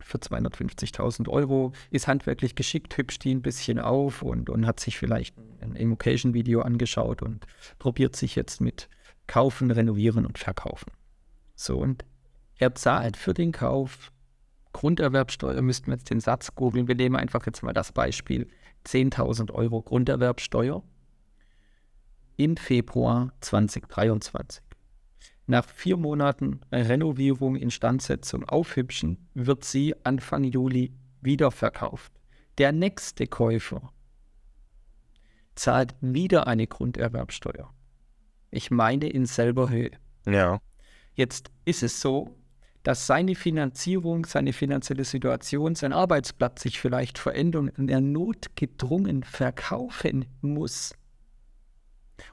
[0.00, 4.98] für 250.000 Euro, ist handwerklich geschickt, hübscht die ein bisschen auf und, und hat sich
[4.98, 7.46] vielleicht ein Immocation-Video angeschaut und
[7.78, 8.88] probiert sich jetzt mit
[9.26, 10.90] Kaufen, Renovieren und Verkaufen.
[11.54, 12.04] So, und
[12.60, 14.12] er zahlt für den Kauf
[14.72, 18.48] Grunderwerbsteuer, müssten wir jetzt den Satz googeln, wir nehmen einfach jetzt mal das Beispiel,
[18.86, 20.82] 10.000 Euro Grunderwerbsteuer
[22.36, 24.62] im Februar 2023.
[25.46, 30.92] Nach vier Monaten Renovierung, Instandsetzung, Aufhübschen wird sie Anfang Juli
[31.22, 32.12] wiederverkauft.
[32.58, 33.90] Der nächste Käufer
[35.54, 37.72] zahlt wieder eine Grunderwerbsteuer.
[38.50, 39.92] Ich meine in selber Höhe.
[40.26, 40.60] Ja.
[41.14, 42.36] Jetzt ist es so,
[42.82, 50.26] dass seine Finanzierung, seine finanzielle Situation, sein Arbeitsplatz sich vielleicht verändert und er notgedrungen verkaufen
[50.40, 50.94] muss.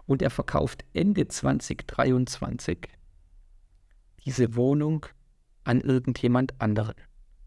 [0.06, 2.90] Und er verkauft Ende 2023
[4.26, 5.06] diese Wohnung
[5.64, 6.96] an irgendjemand anderen.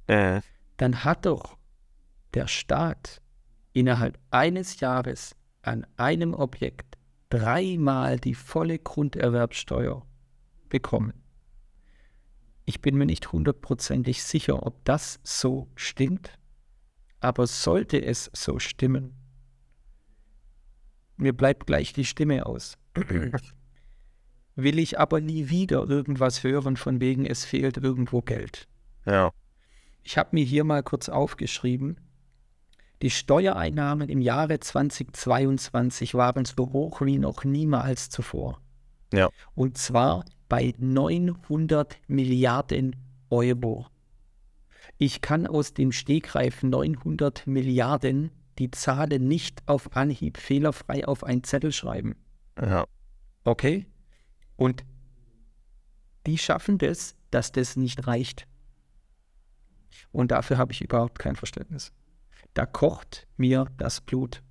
[0.06, 0.40] Äh.
[0.76, 1.58] Dann hat doch
[2.34, 3.20] der Staat
[3.72, 6.96] innerhalb eines Jahres an einem Objekt
[7.28, 10.06] dreimal die volle Grunderwerbsteuer
[10.68, 11.19] bekommen.
[12.70, 16.38] Ich bin mir nicht hundertprozentig sicher, ob das so stimmt,
[17.18, 19.16] aber sollte es so stimmen,
[21.16, 22.78] mir bleibt gleich die Stimme aus.
[24.54, 28.68] Will ich aber nie wieder irgendwas hören, von wegen es fehlt irgendwo Geld.
[29.04, 29.32] Ja.
[30.04, 31.98] Ich habe mir hier mal kurz aufgeschrieben,
[33.02, 38.60] die Steuereinnahmen im Jahre 2022 waren so hoch wie noch niemals zuvor.
[39.12, 39.28] Ja.
[39.56, 42.96] Und zwar bei 900 Milliarden
[43.30, 43.86] Euro.
[44.98, 51.44] Ich kann aus dem Stegreif 900 Milliarden die Zahlen nicht auf Anhieb fehlerfrei auf einen
[51.44, 52.16] Zettel schreiben.
[52.60, 52.84] Ja.
[53.44, 53.86] Okay?
[54.56, 54.84] Und
[56.26, 58.46] die schaffen das, dass das nicht reicht.
[60.10, 61.92] Und dafür habe ich überhaupt kein Verständnis.
[62.54, 64.42] Da kocht mir das Blut.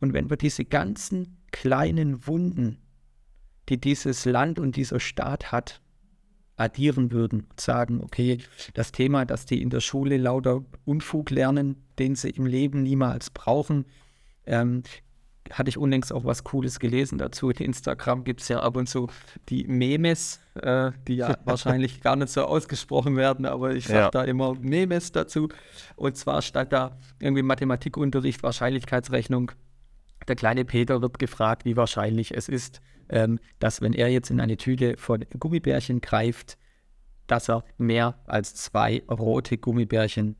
[0.00, 2.78] Und wenn wir diese ganzen kleinen Wunden,
[3.68, 5.80] die dieses Land und dieser Staat hat,
[6.56, 8.38] addieren würden und sagen, okay,
[8.74, 13.30] das Thema, dass die in der Schule lauter Unfug lernen, den sie im Leben niemals
[13.30, 13.86] brauchen,
[14.44, 14.82] ähm,
[15.52, 17.50] hatte ich unlängst auch was Cooles gelesen dazu.
[17.50, 19.08] In Instagram gibt es ja ab und zu
[19.48, 24.10] die Memes, äh, die ja wahrscheinlich gar nicht so ausgesprochen werden, aber ich sage ja.
[24.10, 25.48] da immer Memes dazu.
[25.96, 29.52] Und zwar statt da irgendwie Mathematikunterricht, Wahrscheinlichkeitsrechnung.
[30.26, 34.40] Der kleine Peter wird gefragt, wie wahrscheinlich es ist, ähm, dass wenn er jetzt in
[34.40, 36.58] eine Tüte von Gummibärchen greift,
[37.26, 40.36] dass er mehr als zwei rote Gummibärchen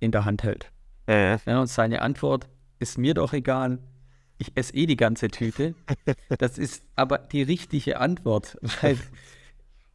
[0.00, 0.72] in der Hand hält.
[1.06, 1.38] Äh.
[1.46, 3.78] Ja, und seine Antwort ist mir doch egal.
[4.38, 5.74] Ich esse eh die ganze Tüte.
[6.38, 8.98] Das ist aber die richtige Antwort, weil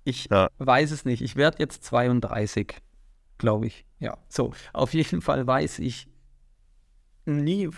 [0.03, 0.49] ich ja.
[0.59, 1.21] weiß es nicht.
[1.21, 2.75] Ich werde jetzt 32,
[3.39, 3.85] glaube ich.
[3.99, 4.53] Ja, so.
[4.71, 6.07] Auf jeden Fall weiß ich
[7.25, 7.69] nie,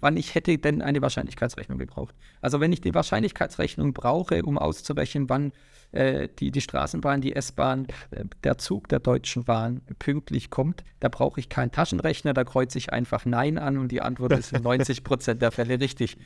[0.00, 2.14] wann ich hätte denn eine Wahrscheinlichkeitsrechnung gebraucht.
[2.40, 5.52] Also wenn ich die Wahrscheinlichkeitsrechnung brauche, um auszurechnen, wann
[5.92, 11.08] äh, die, die Straßenbahn, die S-Bahn, äh, der Zug der Deutschen Bahn pünktlich kommt, da
[11.08, 14.62] brauche ich keinen Taschenrechner, da kreuze ich einfach Nein an und die Antwort ist in
[14.64, 16.16] 90 Prozent der Fälle richtig.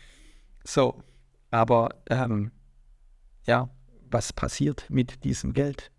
[0.64, 1.02] So,
[1.50, 2.50] aber ähm,
[3.46, 3.70] ja,
[4.11, 5.90] was passiert mit diesem Geld?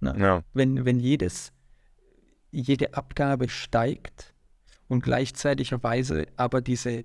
[0.00, 0.42] Na, ja.
[0.52, 1.52] Wenn, wenn jedes,
[2.50, 4.33] jede Abgabe steigt,
[4.94, 7.04] und gleichzeitigerweise aber diese,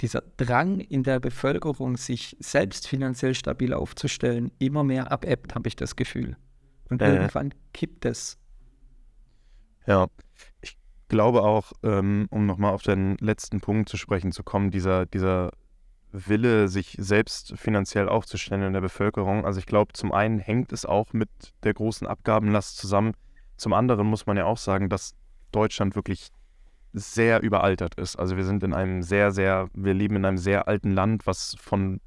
[0.00, 5.76] dieser Drang in der Bevölkerung, sich selbst finanziell stabil aufzustellen, immer mehr abebbt, habe ich
[5.76, 6.36] das Gefühl.
[6.90, 7.14] Und äh.
[7.14, 8.36] irgendwann kippt es.
[9.86, 10.08] Ja,
[10.60, 10.76] ich
[11.08, 15.52] glaube auch, ähm, um nochmal auf den letzten Punkt zu sprechen zu kommen, dieser, dieser
[16.10, 19.44] Wille, sich selbst finanziell aufzustellen in der Bevölkerung.
[19.44, 21.30] Also ich glaube, zum einen hängt es auch mit
[21.62, 23.12] der großen Abgabenlast zusammen.
[23.56, 25.14] Zum anderen muss man ja auch sagen, dass
[25.52, 26.30] Deutschland wirklich
[26.92, 28.16] sehr überaltert ist.
[28.16, 31.54] Also wir sind in einem sehr, sehr, wir leben in einem sehr alten Land, was
[31.58, 32.00] von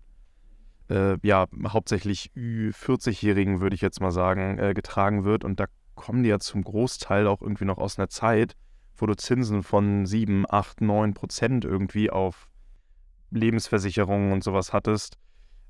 [0.89, 5.43] äh, ja, hauptsächlich Ü40-Jährigen, würde ich jetzt mal sagen, äh, getragen wird.
[5.43, 5.65] Und da
[5.95, 8.55] kommen die ja zum Großteil auch irgendwie noch aus einer Zeit,
[8.97, 12.49] wo du Zinsen von 7, 8, 9 Prozent irgendwie auf
[13.31, 15.17] Lebensversicherungen und sowas hattest.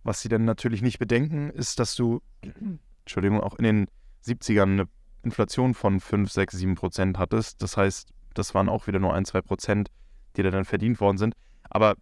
[0.03, 2.21] Was sie dann natürlich nicht bedenken, ist, dass du,
[3.01, 3.87] Entschuldigung, auch in den
[4.25, 4.87] 70ern eine
[5.23, 7.61] Inflation von 5, 6, 7 Prozent hattest.
[7.61, 9.89] Das heißt, das waren auch wieder nur ein, zwei Prozent,
[10.35, 11.35] die da dann verdient worden sind.
[11.69, 11.95] Aber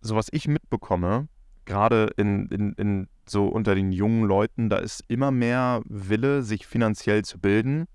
[0.00, 1.28] so was ich mitbekomme,
[1.64, 6.66] gerade in, in, in so unter den jungen Leuten, da ist immer mehr Wille, sich
[6.66, 7.86] finanziell zu bilden.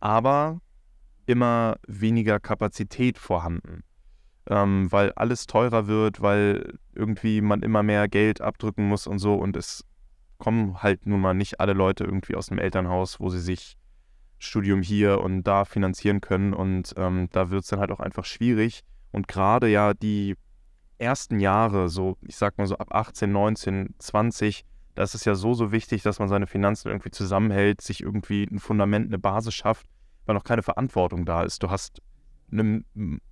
[0.00, 0.60] Aber
[1.26, 3.82] immer weniger Kapazität vorhanden.
[4.46, 9.34] Ähm, weil alles teurer wird, weil irgendwie man immer mehr Geld abdrücken muss und so.
[9.34, 9.84] Und es
[10.38, 13.76] kommen halt nun mal nicht alle Leute irgendwie aus einem Elternhaus, wo sie sich
[14.44, 16.54] Studium hier und da finanzieren können.
[16.54, 18.82] Und ähm, da wird es dann halt auch einfach schwierig.
[19.12, 20.36] Und gerade ja die
[20.98, 25.34] ersten Jahre, so ich sag mal so ab 18, 19, 20, da ist es ja
[25.34, 29.54] so, so wichtig, dass man seine Finanzen irgendwie zusammenhält, sich irgendwie ein Fundament, eine Basis
[29.54, 29.86] schafft,
[30.24, 31.62] weil noch keine Verantwortung da ist.
[31.62, 32.00] Du hast
[32.50, 32.84] im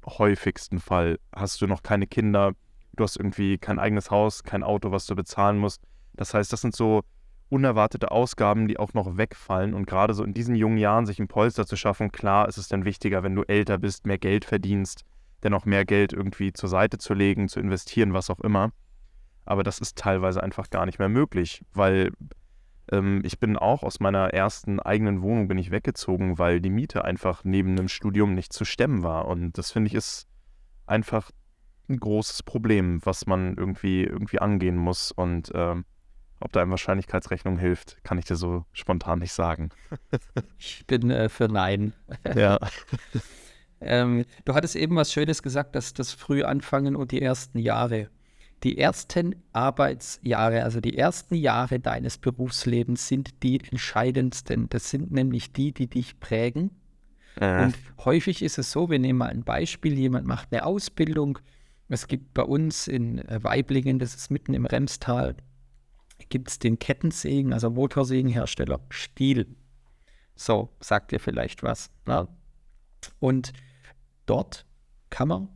[0.05, 2.53] häufigsten Fall hast du noch keine Kinder,
[2.94, 5.83] du hast irgendwie kein eigenes Haus, kein Auto, was du bezahlen musst.
[6.14, 7.03] Das heißt, das sind so
[7.53, 9.75] unerwartete Ausgaben, die auch noch wegfallen.
[9.75, 12.69] Und gerade so in diesen jungen Jahren sich ein Polster zu schaffen, klar ist es
[12.69, 15.05] dann wichtiger, wenn du älter bist, mehr Geld verdienst,
[15.43, 18.73] dennoch mehr Geld irgendwie zur Seite zu legen, zu investieren, was auch immer.
[19.45, 22.12] Aber das ist teilweise einfach gar nicht mehr möglich, weil
[22.91, 27.05] ähm, ich bin auch aus meiner ersten eigenen Wohnung bin ich weggezogen, weil die Miete
[27.05, 29.29] einfach neben einem Studium nicht zu stemmen war.
[29.29, 30.27] Und das finde ich ist
[30.87, 31.31] einfach
[31.91, 35.12] ein großes Problem, was man irgendwie, irgendwie angehen muss.
[35.12, 35.85] Und ähm,
[36.42, 39.70] ob da eine Wahrscheinlichkeitsrechnung hilft, kann ich dir so spontan nicht sagen.
[40.59, 41.94] ich bin äh, für Nein.
[42.35, 42.59] Ja.
[43.81, 48.09] ähm, du hattest eben was Schönes gesagt, dass das früh anfangen und die ersten Jahre.
[48.62, 54.68] Die ersten Arbeitsjahre, also die ersten Jahre deines Berufslebens sind die entscheidendsten.
[54.68, 56.70] Das sind nämlich die, die dich prägen.
[57.40, 57.64] Äh.
[57.64, 61.38] Und häufig ist es so, wir nehmen mal ein Beispiel, jemand macht eine Ausbildung.
[61.88, 65.37] Es gibt bei uns in Weiblingen, das ist mitten im Remstal,
[66.33, 69.55] gibt es den Kettensägen, also Motorsägenhersteller Stiel.
[70.35, 71.90] So, sagt ihr vielleicht was.
[72.07, 72.27] Ne?
[73.21, 73.53] Und
[74.25, 74.64] dort
[75.11, 75.49] kann man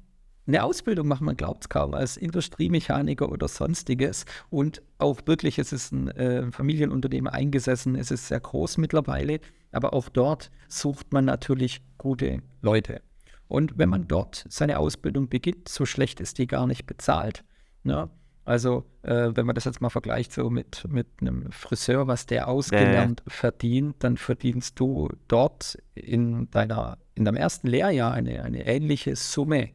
[0.46, 4.26] eine Ausbildung machen, man glaubt es kaum, als Industriemechaniker oder sonstiges.
[4.50, 9.40] Und auch wirklich, es ist ein äh, Familienunternehmen eingesessen, es ist sehr groß mittlerweile,
[9.72, 13.00] aber auch dort sucht man natürlich gute Leute.
[13.48, 17.44] Und wenn man dort seine Ausbildung beginnt, so schlecht ist die gar nicht bezahlt.
[17.82, 18.10] Ne?
[18.46, 22.46] Also, äh, wenn man das jetzt mal vergleicht so mit, mit einem Friseur, was der
[22.46, 23.30] ausgelernt äh.
[23.30, 29.70] verdient, dann verdienst du dort in deiner, in deinem ersten Lehrjahr eine, eine ähnliche Summe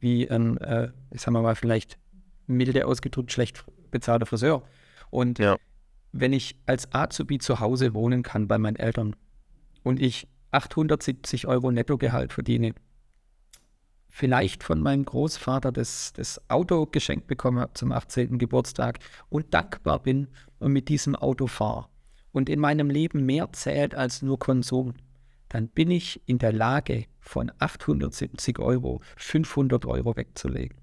[0.00, 1.98] wie ein, äh, sagen wir mal, vielleicht
[2.48, 4.64] milde ausgedrückt schlecht bezahlter Friseur.
[5.10, 5.56] Und ja.
[6.10, 9.14] wenn ich als Azubi zu Hause wohnen kann bei meinen Eltern
[9.84, 12.74] und ich 870 Euro Nettogehalt verdiene,
[14.10, 18.38] vielleicht von meinem Großvater das, das Auto geschenkt bekommen habe zum 18.
[18.38, 21.86] Geburtstag und dankbar bin und mit diesem Auto fahre
[22.32, 24.94] und in meinem Leben mehr zählt als nur Konsum,
[25.48, 30.76] dann bin ich in der Lage, von 870 Euro 500 Euro wegzulegen.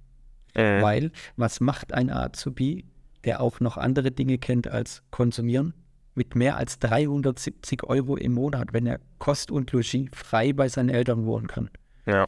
[0.53, 0.81] Äh.
[0.81, 2.85] Weil, was macht ein Azubi,
[3.25, 5.73] der auch noch andere Dinge kennt als konsumieren,
[6.13, 10.89] mit mehr als 370 Euro im Monat, wenn er Kost und Logis frei bei seinen
[10.89, 11.69] Eltern wohnen kann?
[12.05, 12.27] Ja.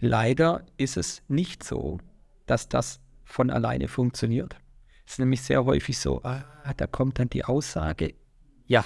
[0.00, 1.98] Leider ist es nicht so,
[2.46, 4.56] dass das von alleine funktioniert.
[5.04, 6.44] Es ist nämlich sehr häufig so, ah,
[6.76, 8.14] da kommt dann die Aussage,
[8.66, 8.84] ja,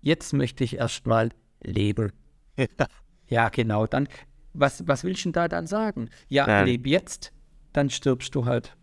[0.00, 1.30] jetzt möchte ich erstmal
[1.62, 2.12] leben.
[2.56, 2.66] Ja.
[3.26, 3.86] ja, genau.
[3.86, 4.08] Dann,
[4.52, 6.10] was, was willst du denn da dann sagen?
[6.28, 6.66] Ja, Nein.
[6.66, 7.32] leb jetzt,
[7.72, 8.76] dann stirbst du halt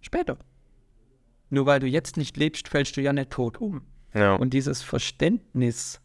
[0.00, 0.38] später.
[1.50, 3.82] Nur weil du jetzt nicht lebst, fällst du ja nicht tot um.
[4.14, 4.34] Ja.
[4.34, 6.00] Und dieses Verständnis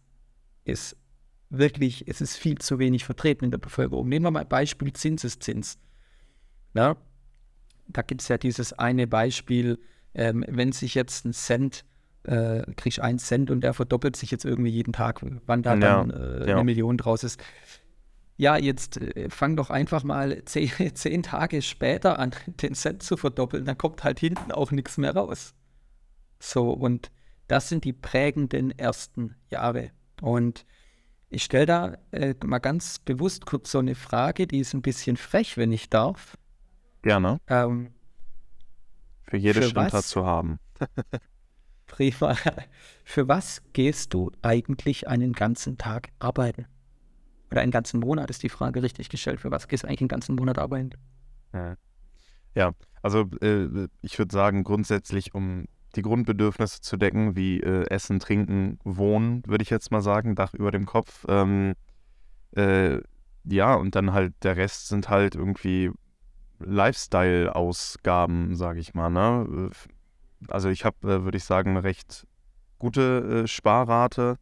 [0.66, 0.98] ist
[1.58, 4.10] wirklich, es ist viel zu wenig vertreten in der Bevölkerung.
[4.10, 5.78] Nehmen wir mal ein Beispiel Zinseszins.
[6.74, 6.98] Ja,
[7.88, 9.80] da gibt es ja dieses eine Beispiel,
[10.14, 11.86] ähm, wenn sich jetzt ein Cent
[12.24, 15.80] äh, kriegst einen Cent und der verdoppelt sich jetzt irgendwie jeden Tag, wann da ja,
[15.80, 16.56] dann äh, ja.
[16.56, 17.42] eine Million draus ist.
[18.38, 23.18] Ja, jetzt äh, fang doch einfach mal zehn, zehn Tage später an, den Cent zu
[23.18, 25.54] verdoppeln, dann kommt halt hinten auch nichts mehr raus.
[26.40, 27.12] So, und
[27.48, 29.92] das sind die prägenden ersten Jahre.
[30.22, 30.66] Und
[31.34, 35.18] ich stelle da äh, mal ganz bewusst kurz so eine Frage, die ist ein bisschen
[35.18, 36.38] frech, wenn ich darf.
[37.02, 37.40] Gerne.
[37.48, 37.92] Ähm,
[39.24, 40.60] für jede für Stunde zu haben.
[41.88, 42.36] Prima.
[43.04, 46.66] Für was gehst du eigentlich einen ganzen Tag arbeiten?
[47.52, 49.42] Oder einen ganzen Monat ist die Frage richtig gestellt.
[49.42, 50.92] Für was gehst du eigentlich einen ganzen Monat arbeiten?
[52.56, 58.20] Ja, also äh, ich würde sagen, grundsätzlich, um die Grundbedürfnisse zu decken, wie äh, Essen,
[58.20, 61.26] Trinken, Wohnen, würde ich jetzt mal sagen, Dach über dem Kopf.
[61.28, 61.74] Ähm,
[62.56, 63.00] äh,
[63.46, 65.92] ja, und dann halt der Rest sind halt irgendwie
[66.60, 69.10] Lifestyle-Ausgaben, sage ich mal.
[69.10, 69.70] Ne?
[70.48, 72.28] also ich habe, äh, würde ich sagen, eine recht
[72.80, 74.38] gute äh, Sparrate,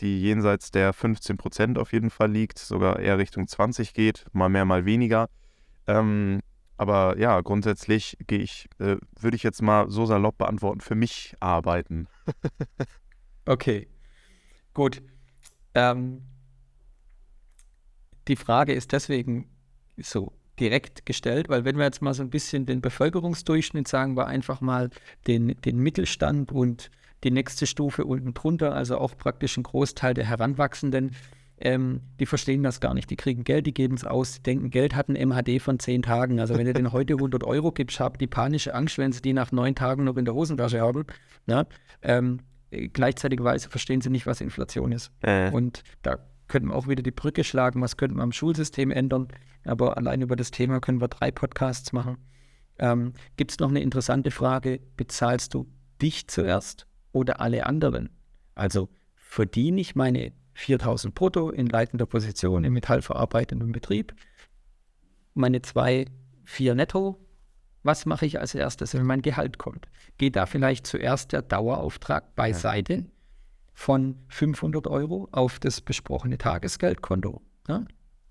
[0.00, 4.48] die jenseits der 15 Prozent auf jeden Fall liegt, sogar eher Richtung 20 geht, mal
[4.48, 5.28] mehr, mal weniger.
[5.86, 6.40] Ähm,
[6.78, 11.34] aber ja, grundsätzlich gehe ich, äh, würde ich jetzt mal so salopp beantworten, für mich
[11.40, 12.06] arbeiten.
[13.46, 13.88] okay,
[14.72, 15.02] gut.
[15.74, 16.22] Ähm,
[18.28, 19.50] die Frage ist deswegen
[19.96, 24.26] so direkt gestellt, weil wenn wir jetzt mal so ein bisschen den Bevölkerungsdurchschnitt sagen wir
[24.26, 24.90] einfach mal
[25.26, 26.90] den, den Mittelstand und
[27.24, 31.16] die nächste Stufe unten drunter, also auch praktisch ein Großteil der Heranwachsenden,
[31.60, 33.10] ähm, die verstehen das gar nicht.
[33.10, 36.02] Die kriegen Geld, die geben es aus, die denken, Geld hat ein MHD von zehn
[36.02, 36.40] Tagen.
[36.40, 39.32] Also wenn du denen heute 100 Euro gibst, haben die panische Angst, wenn sie die
[39.32, 41.04] nach neun Tagen noch in der Hosentasche haben.
[41.46, 41.66] Ja?
[42.02, 42.40] Ähm,
[42.70, 45.10] gleichzeitigweise verstehen sie nicht, was Inflation ist.
[45.22, 45.50] Äh.
[45.50, 49.28] Und da könnten wir auch wieder die Brücke schlagen, was könnten wir am Schulsystem ändern.
[49.64, 52.18] Aber allein über das Thema können wir drei Podcasts machen.
[52.78, 55.68] Ähm, Gibt es noch eine interessante Frage, bezahlst du
[56.00, 58.10] dich zuerst oder alle anderen?
[58.54, 64.12] Also verdiene ich meine 4000 brutto in leitender Position im metallverarbeitenden Betrieb,
[65.34, 66.06] meine zwei,
[66.44, 67.24] vier netto.
[67.84, 69.86] Was mache ich als erstes, wenn mein Gehalt kommt?
[70.18, 73.06] Geht da vielleicht zuerst der Dauerauftrag beiseite
[73.72, 77.40] von 500 Euro auf das besprochene Tagesgeldkonto?
[77.68, 77.84] Ja?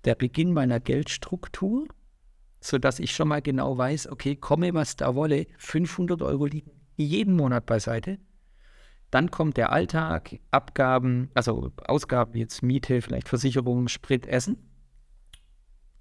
[0.04, 1.88] Der Beginn meiner Geldstruktur,
[2.60, 7.36] sodass ich schon mal genau weiß, okay, komme was da wolle, 500 Euro liegen jeden
[7.36, 8.18] Monat beiseite
[9.10, 14.58] dann kommt der Alltag, Abgaben, also Ausgaben jetzt Miete, vielleicht Versicherung, Sprit, Essen.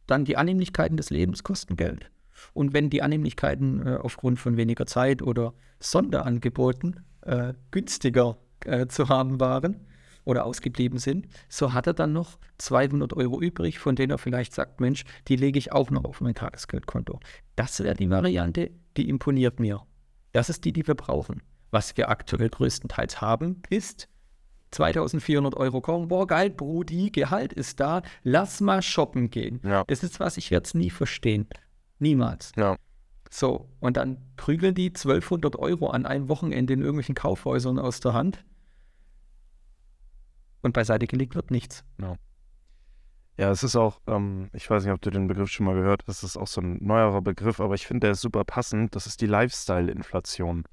[0.08, 2.12] Dann die Annehmlichkeiten des Lebens kosten Geld.
[2.54, 9.10] Und wenn die Annehmlichkeiten äh, aufgrund von weniger Zeit oder Sonderangeboten äh, günstiger äh, zu
[9.10, 9.88] haben waren
[10.24, 14.54] oder ausgeblieben sind, so hat er dann noch 200 Euro übrig, von denen er vielleicht
[14.54, 17.20] sagt, Mensch, die lege ich auch noch auf mein Tagesgeldkonto.
[17.56, 19.82] Das wäre die Variante, die imponiert mir.
[20.34, 21.42] Das ist die, die wir brauchen
[21.72, 24.08] was wir aktuell größtenteils haben, ist
[24.72, 26.08] 2400 Euro kommen.
[26.08, 28.02] Boah, geil, Brudi, Gehalt ist da.
[28.24, 29.62] Lass mal shoppen gehen.
[29.64, 29.84] Ja.
[29.88, 31.48] Das ist was, ich werde es nie verstehen.
[32.00, 32.52] Niemals.
[32.56, 32.76] Ja.
[33.30, 38.14] So, und dann prügeln die 1200 Euro an einem Wochenende in irgendwelchen Kaufhäusern aus der
[38.14, 38.46] Hand.
[40.62, 41.84] Und beiseite gelegt wird nichts.
[42.02, 42.16] Ja.
[43.38, 46.02] Ja, es ist auch, ähm, ich weiß nicht, ob du den Begriff schon mal gehört
[46.08, 48.96] hast, das ist auch so ein neuerer Begriff, aber ich finde, der ist super passend.
[48.96, 50.64] Das ist die Lifestyle-Inflation.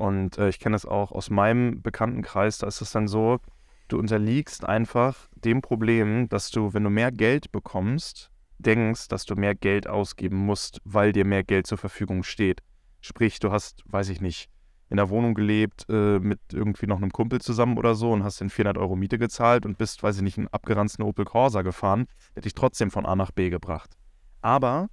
[0.00, 3.38] Und äh, ich kenne das auch aus meinem Bekanntenkreis, da ist es dann so,
[3.88, 9.34] du unterliegst einfach dem Problem, dass du, wenn du mehr Geld bekommst, denkst, dass du
[9.34, 12.62] mehr Geld ausgeben musst, weil dir mehr Geld zur Verfügung steht.
[13.02, 14.48] Sprich, du hast, weiß ich nicht,
[14.88, 18.40] in der Wohnung gelebt äh, mit irgendwie noch einem Kumpel zusammen oder so und hast
[18.40, 22.06] den 400 Euro Miete gezahlt und bist, weiß ich nicht, einen abgeranzten Opel Corsa gefahren,
[22.34, 23.98] der dich trotzdem von A nach B gebracht.
[24.40, 24.88] Aber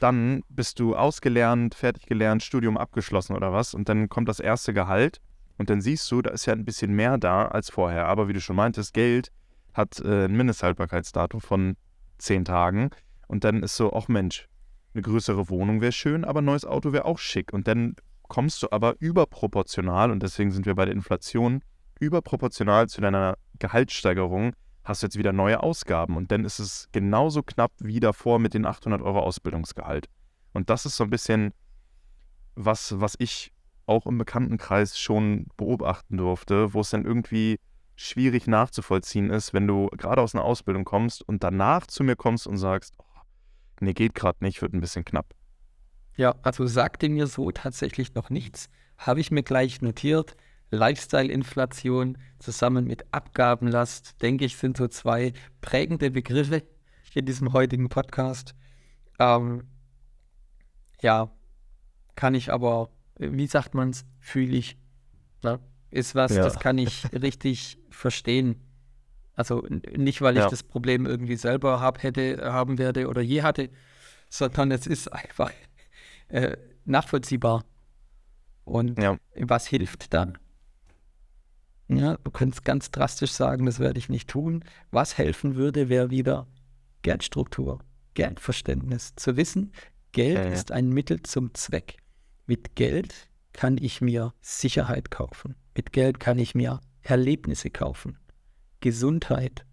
[0.00, 4.74] dann bist du ausgelernt, fertig gelernt, Studium abgeschlossen oder was und dann kommt das erste
[4.74, 5.20] Gehalt
[5.58, 8.06] und dann siehst du, da ist ja ein bisschen mehr da als vorher.
[8.06, 9.32] Aber wie du schon meintest, Geld
[9.72, 11.76] hat äh, ein Mindesthaltbarkeitsdatum von
[12.18, 12.90] zehn Tagen
[13.28, 14.48] und dann ist so, ach Mensch,
[14.94, 17.52] eine größere Wohnung wäre schön, aber ein neues Auto wäre auch schick.
[17.52, 17.96] Und dann
[18.28, 21.62] kommst du aber überproportional, und deswegen sind wir bei der Inflation,
[22.00, 24.54] überproportional zu deiner Gehaltssteigerung
[24.86, 28.54] hast du jetzt wieder neue Ausgaben und dann ist es genauso knapp wie davor mit
[28.54, 30.08] den 800 Euro Ausbildungsgehalt.
[30.52, 31.52] Und das ist so ein bisschen
[32.54, 33.52] was, was ich
[33.86, 37.58] auch im Bekanntenkreis schon beobachten durfte, wo es dann irgendwie
[37.96, 42.46] schwierig nachzuvollziehen ist, wenn du gerade aus einer Ausbildung kommst und danach zu mir kommst
[42.46, 43.20] und sagst, oh,
[43.80, 45.34] nee, geht gerade nicht, wird ein bisschen knapp.
[46.16, 48.68] Ja, also sagte mir so tatsächlich noch nichts.
[48.98, 50.36] Habe ich mir gleich notiert.
[50.70, 56.62] Lifestyle-Inflation zusammen mit Abgabenlast, denke ich, sind so zwei prägende Begriffe
[57.14, 58.54] in diesem heutigen Podcast.
[59.18, 59.64] Ähm,
[61.00, 61.30] ja,
[62.14, 64.76] kann ich aber, wie sagt man es, fühle ich.
[65.42, 65.60] Ne?
[65.90, 66.42] Ist was, ja.
[66.42, 68.62] das kann ich richtig verstehen.
[69.34, 70.48] Also nicht, weil ich ja.
[70.48, 73.70] das Problem irgendwie selber hab, hätte, haben werde oder je hatte,
[74.30, 75.52] sondern es ist einfach
[76.28, 77.64] äh, nachvollziehbar.
[78.64, 79.16] Und ja.
[79.36, 80.38] was hilft dann?
[81.88, 84.64] Ja, du könntest ganz drastisch sagen, das werde ich nicht tun.
[84.90, 86.48] Was helfen würde, wäre wieder
[87.02, 87.78] Geldstruktur,
[88.14, 89.14] Geldverständnis.
[89.14, 89.72] Zu wissen,
[90.12, 90.52] Geld äh.
[90.52, 91.98] ist ein Mittel zum Zweck.
[92.46, 95.54] Mit Geld kann ich mir Sicherheit kaufen.
[95.76, 98.18] Mit Geld kann ich mir Erlebnisse kaufen.
[98.80, 99.64] Gesundheit.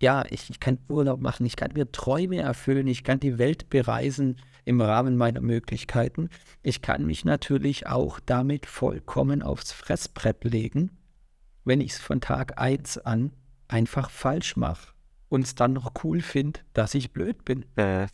[0.00, 3.70] Ja, ich, ich kann Urlaub machen, ich kann mir Träume erfüllen, ich kann die Welt
[3.70, 6.30] bereisen im Rahmen meiner Möglichkeiten.
[6.62, 10.90] Ich kann mich natürlich auch damit vollkommen aufs Fressbrett legen,
[11.64, 13.32] wenn ich es von Tag 1 an
[13.68, 14.92] einfach falsch mache
[15.28, 17.64] und es dann noch cool finde, dass ich blöd bin.
[17.76, 18.06] Äh.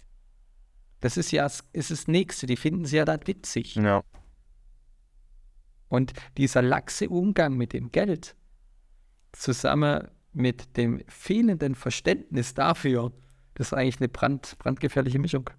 [1.01, 3.74] Das ist ja ist das Nächste, die finden es ja dann witzig.
[3.76, 4.03] Ja.
[5.88, 8.36] Und dieser laxe Umgang mit dem Geld
[9.32, 13.12] zusammen mit dem fehlenden Verständnis dafür,
[13.55, 15.51] das ist eigentlich eine brand, brandgefährliche Mischung.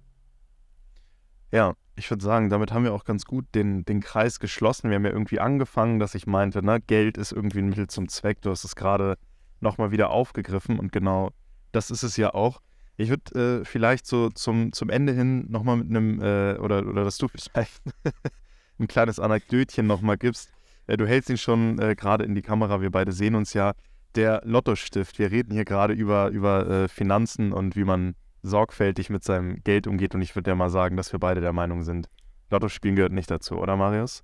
[1.51, 4.89] Ja, ich würde sagen, damit haben wir auch ganz gut den, den Kreis geschlossen.
[4.89, 8.07] Wir haben ja irgendwie angefangen, dass ich meinte, ne, Geld ist irgendwie ein Mittel zum
[8.07, 8.41] Zweck.
[8.41, 9.17] Du hast es gerade
[9.59, 11.31] nochmal wieder aufgegriffen und genau
[11.71, 12.61] das ist es ja auch.
[12.97, 17.03] Ich würde äh, vielleicht so zum, zum Ende hin nochmal mit einem, äh, oder, oder
[17.03, 17.81] dass du vielleicht
[18.79, 20.51] ein kleines Anekdötchen nochmal gibst.
[20.87, 23.73] Äh, du hältst ihn schon äh, gerade in die Kamera, wir beide sehen uns ja.
[24.15, 29.23] Der Lottostift, wir reden hier gerade über, über äh, Finanzen und wie man sorgfältig mit
[29.23, 30.15] seinem Geld umgeht.
[30.15, 32.09] Und ich würde ja mal sagen, dass wir beide der Meinung sind,
[32.49, 34.23] Lottospielen gehört nicht dazu, oder Marius?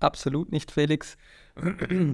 [0.00, 1.16] Absolut nicht, Felix.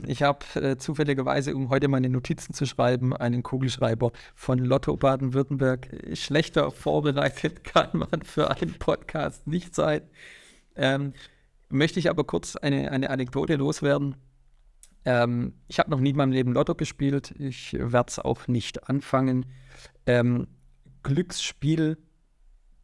[0.06, 5.88] Ich habe äh, zufälligerweise, um heute meine Notizen zu schreiben, einen Kugelschreiber von Lotto Baden-Württemberg.
[6.14, 10.02] Schlechter vorbereitet kann man für einen Podcast nicht sein.
[10.74, 11.12] Ähm,
[11.68, 14.16] möchte ich aber kurz eine, eine Anekdote loswerden.
[15.04, 17.32] Ähm, ich habe noch nie in meinem Leben Lotto gespielt.
[17.38, 19.46] Ich werde es auch nicht anfangen.
[20.06, 20.48] Ähm,
[21.06, 21.98] Glücksspiel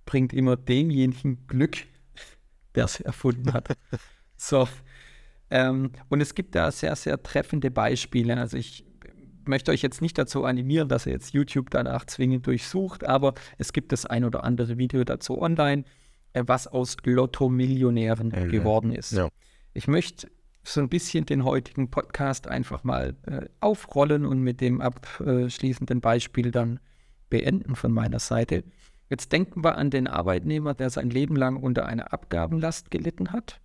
[0.04, 1.76] bringt immer demjenigen Glück,
[2.74, 3.76] der es erfunden hat.
[4.36, 4.68] so,
[5.50, 8.36] ähm, und es gibt da sehr, sehr treffende Beispiele.
[8.36, 8.86] Also ich
[9.44, 13.72] möchte euch jetzt nicht dazu animieren, dass ihr jetzt YouTube danach zwingend durchsucht, aber es
[13.72, 15.84] gibt das ein oder andere Video dazu online,
[16.32, 18.48] äh, was aus Lotto-Millionären mhm.
[18.50, 19.12] geworden ist.
[19.12, 19.28] Ja.
[19.74, 20.28] Ich möchte
[20.64, 26.50] so ein bisschen den heutigen Podcast einfach mal äh, aufrollen und mit dem abschließenden Beispiel
[26.50, 26.78] dann
[27.32, 28.62] beenden von meiner Seite.
[29.08, 33.60] Jetzt denken wir an den Arbeitnehmer, der sein Leben lang unter einer Abgabenlast gelitten hat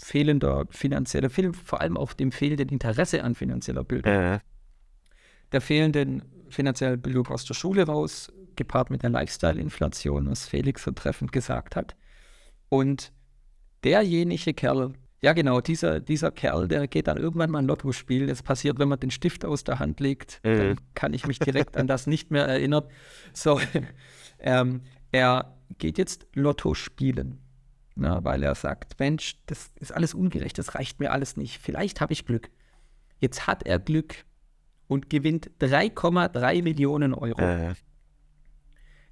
[0.00, 4.12] fehlender finanzieller Film, vor allem auf dem fehlenden Interesse an finanzieller Bildung.
[4.12, 4.40] Äh.
[5.52, 10.90] Der fehlenden finanziellen Bildung aus der Schule raus, gepaart mit der Lifestyle-Inflation, was Felix so
[10.90, 11.96] treffend gesagt hat.
[12.68, 13.12] Und
[13.82, 14.94] derjenige Kerl,
[15.24, 18.28] ja genau, dieser, dieser Kerl, der geht dann irgendwann mal ein Lotto spielen.
[18.28, 20.38] Das passiert, wenn man den Stift aus der Hand legt.
[20.42, 20.56] Äh.
[20.58, 22.84] Dann kann ich mich direkt an das nicht mehr erinnern.
[23.32, 23.58] So,
[24.38, 27.38] ähm, er geht jetzt Lotto spielen.
[27.96, 31.58] Na, weil er sagt, Mensch, das ist alles ungerecht, das reicht mir alles nicht.
[31.58, 32.50] Vielleicht habe ich Glück.
[33.18, 34.26] Jetzt hat er Glück
[34.88, 37.40] und gewinnt 3,3 Millionen Euro.
[37.40, 37.74] Äh.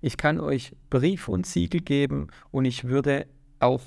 [0.02, 3.28] Ich kann euch Brief und Siegel geben und ich würde
[3.60, 3.80] auch,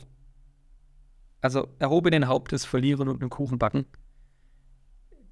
[1.45, 3.85] also erhobenen Hauptes verlieren und einen Kuchen backen,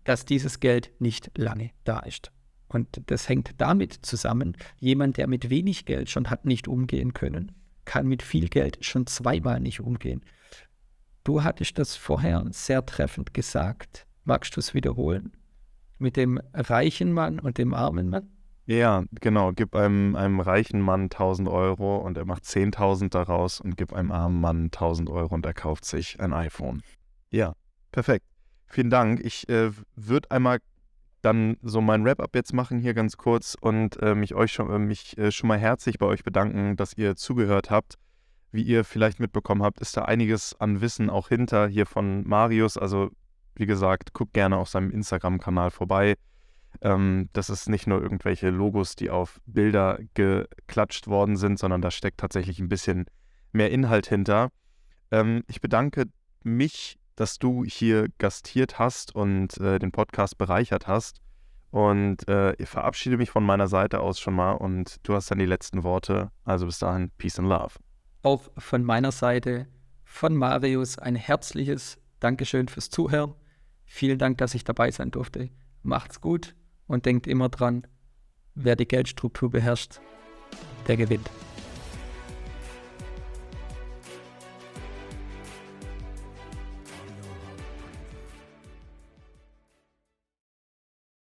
[0.03, 2.31] dass dieses Geld nicht lange da ist.
[2.67, 7.51] Und das hängt damit zusammen, jemand, der mit wenig Geld schon hat nicht umgehen können,
[7.85, 10.23] kann mit viel Geld schon zweimal nicht umgehen.
[11.23, 14.05] Du hattest das vorher sehr treffend gesagt.
[14.23, 15.35] Magst du es wiederholen?
[15.97, 18.29] Mit dem reichen Mann und dem armen Mann?
[18.65, 19.51] Ja, genau.
[19.51, 24.11] Gib einem, einem reichen Mann 1000 Euro und er macht 10.000 daraus und gib einem
[24.11, 26.81] armen Mann 1000 Euro und er kauft sich ein iPhone.
[27.29, 27.53] Ja,
[27.91, 28.25] perfekt.
[28.67, 29.19] Vielen Dank.
[29.19, 30.59] Ich äh, würde einmal
[31.21, 34.79] dann so mein Wrap-up jetzt machen hier ganz kurz und äh, mich euch schon, äh,
[34.79, 37.95] mich äh, schon mal herzlich bei euch bedanken, dass ihr zugehört habt.
[38.51, 42.77] Wie ihr vielleicht mitbekommen habt, ist da einiges an Wissen auch hinter hier von Marius.
[42.77, 43.09] Also
[43.55, 46.15] wie gesagt, guckt gerne auf seinem Instagram-Kanal vorbei.
[46.83, 51.89] Ähm, das ist nicht nur irgendwelche Logos, die auf Bilder geklatscht worden sind, sondern da
[51.89, 53.05] steckt tatsächlich ein bisschen
[53.51, 54.49] mehr Inhalt hinter.
[55.09, 56.05] Ähm, ich bedanke
[56.43, 61.19] mich dass du hier gastiert hast und äh, den Podcast bereichert hast.
[61.71, 65.39] Und äh, ich verabschiede mich von meiner Seite aus schon mal und du hast dann
[65.39, 66.31] die letzten Worte.
[66.43, 67.73] Also bis dahin, Peace and Love.
[68.21, 69.67] Auch von meiner Seite,
[70.03, 73.33] von Marius, ein herzliches Dankeschön fürs Zuhören.
[73.85, 75.49] Vielen Dank, dass ich dabei sein durfte.
[75.81, 76.55] Macht's gut
[76.93, 77.87] und denkt immer dran,
[78.53, 79.99] wer die Geldstruktur beherrscht,
[80.87, 81.29] der gewinnt.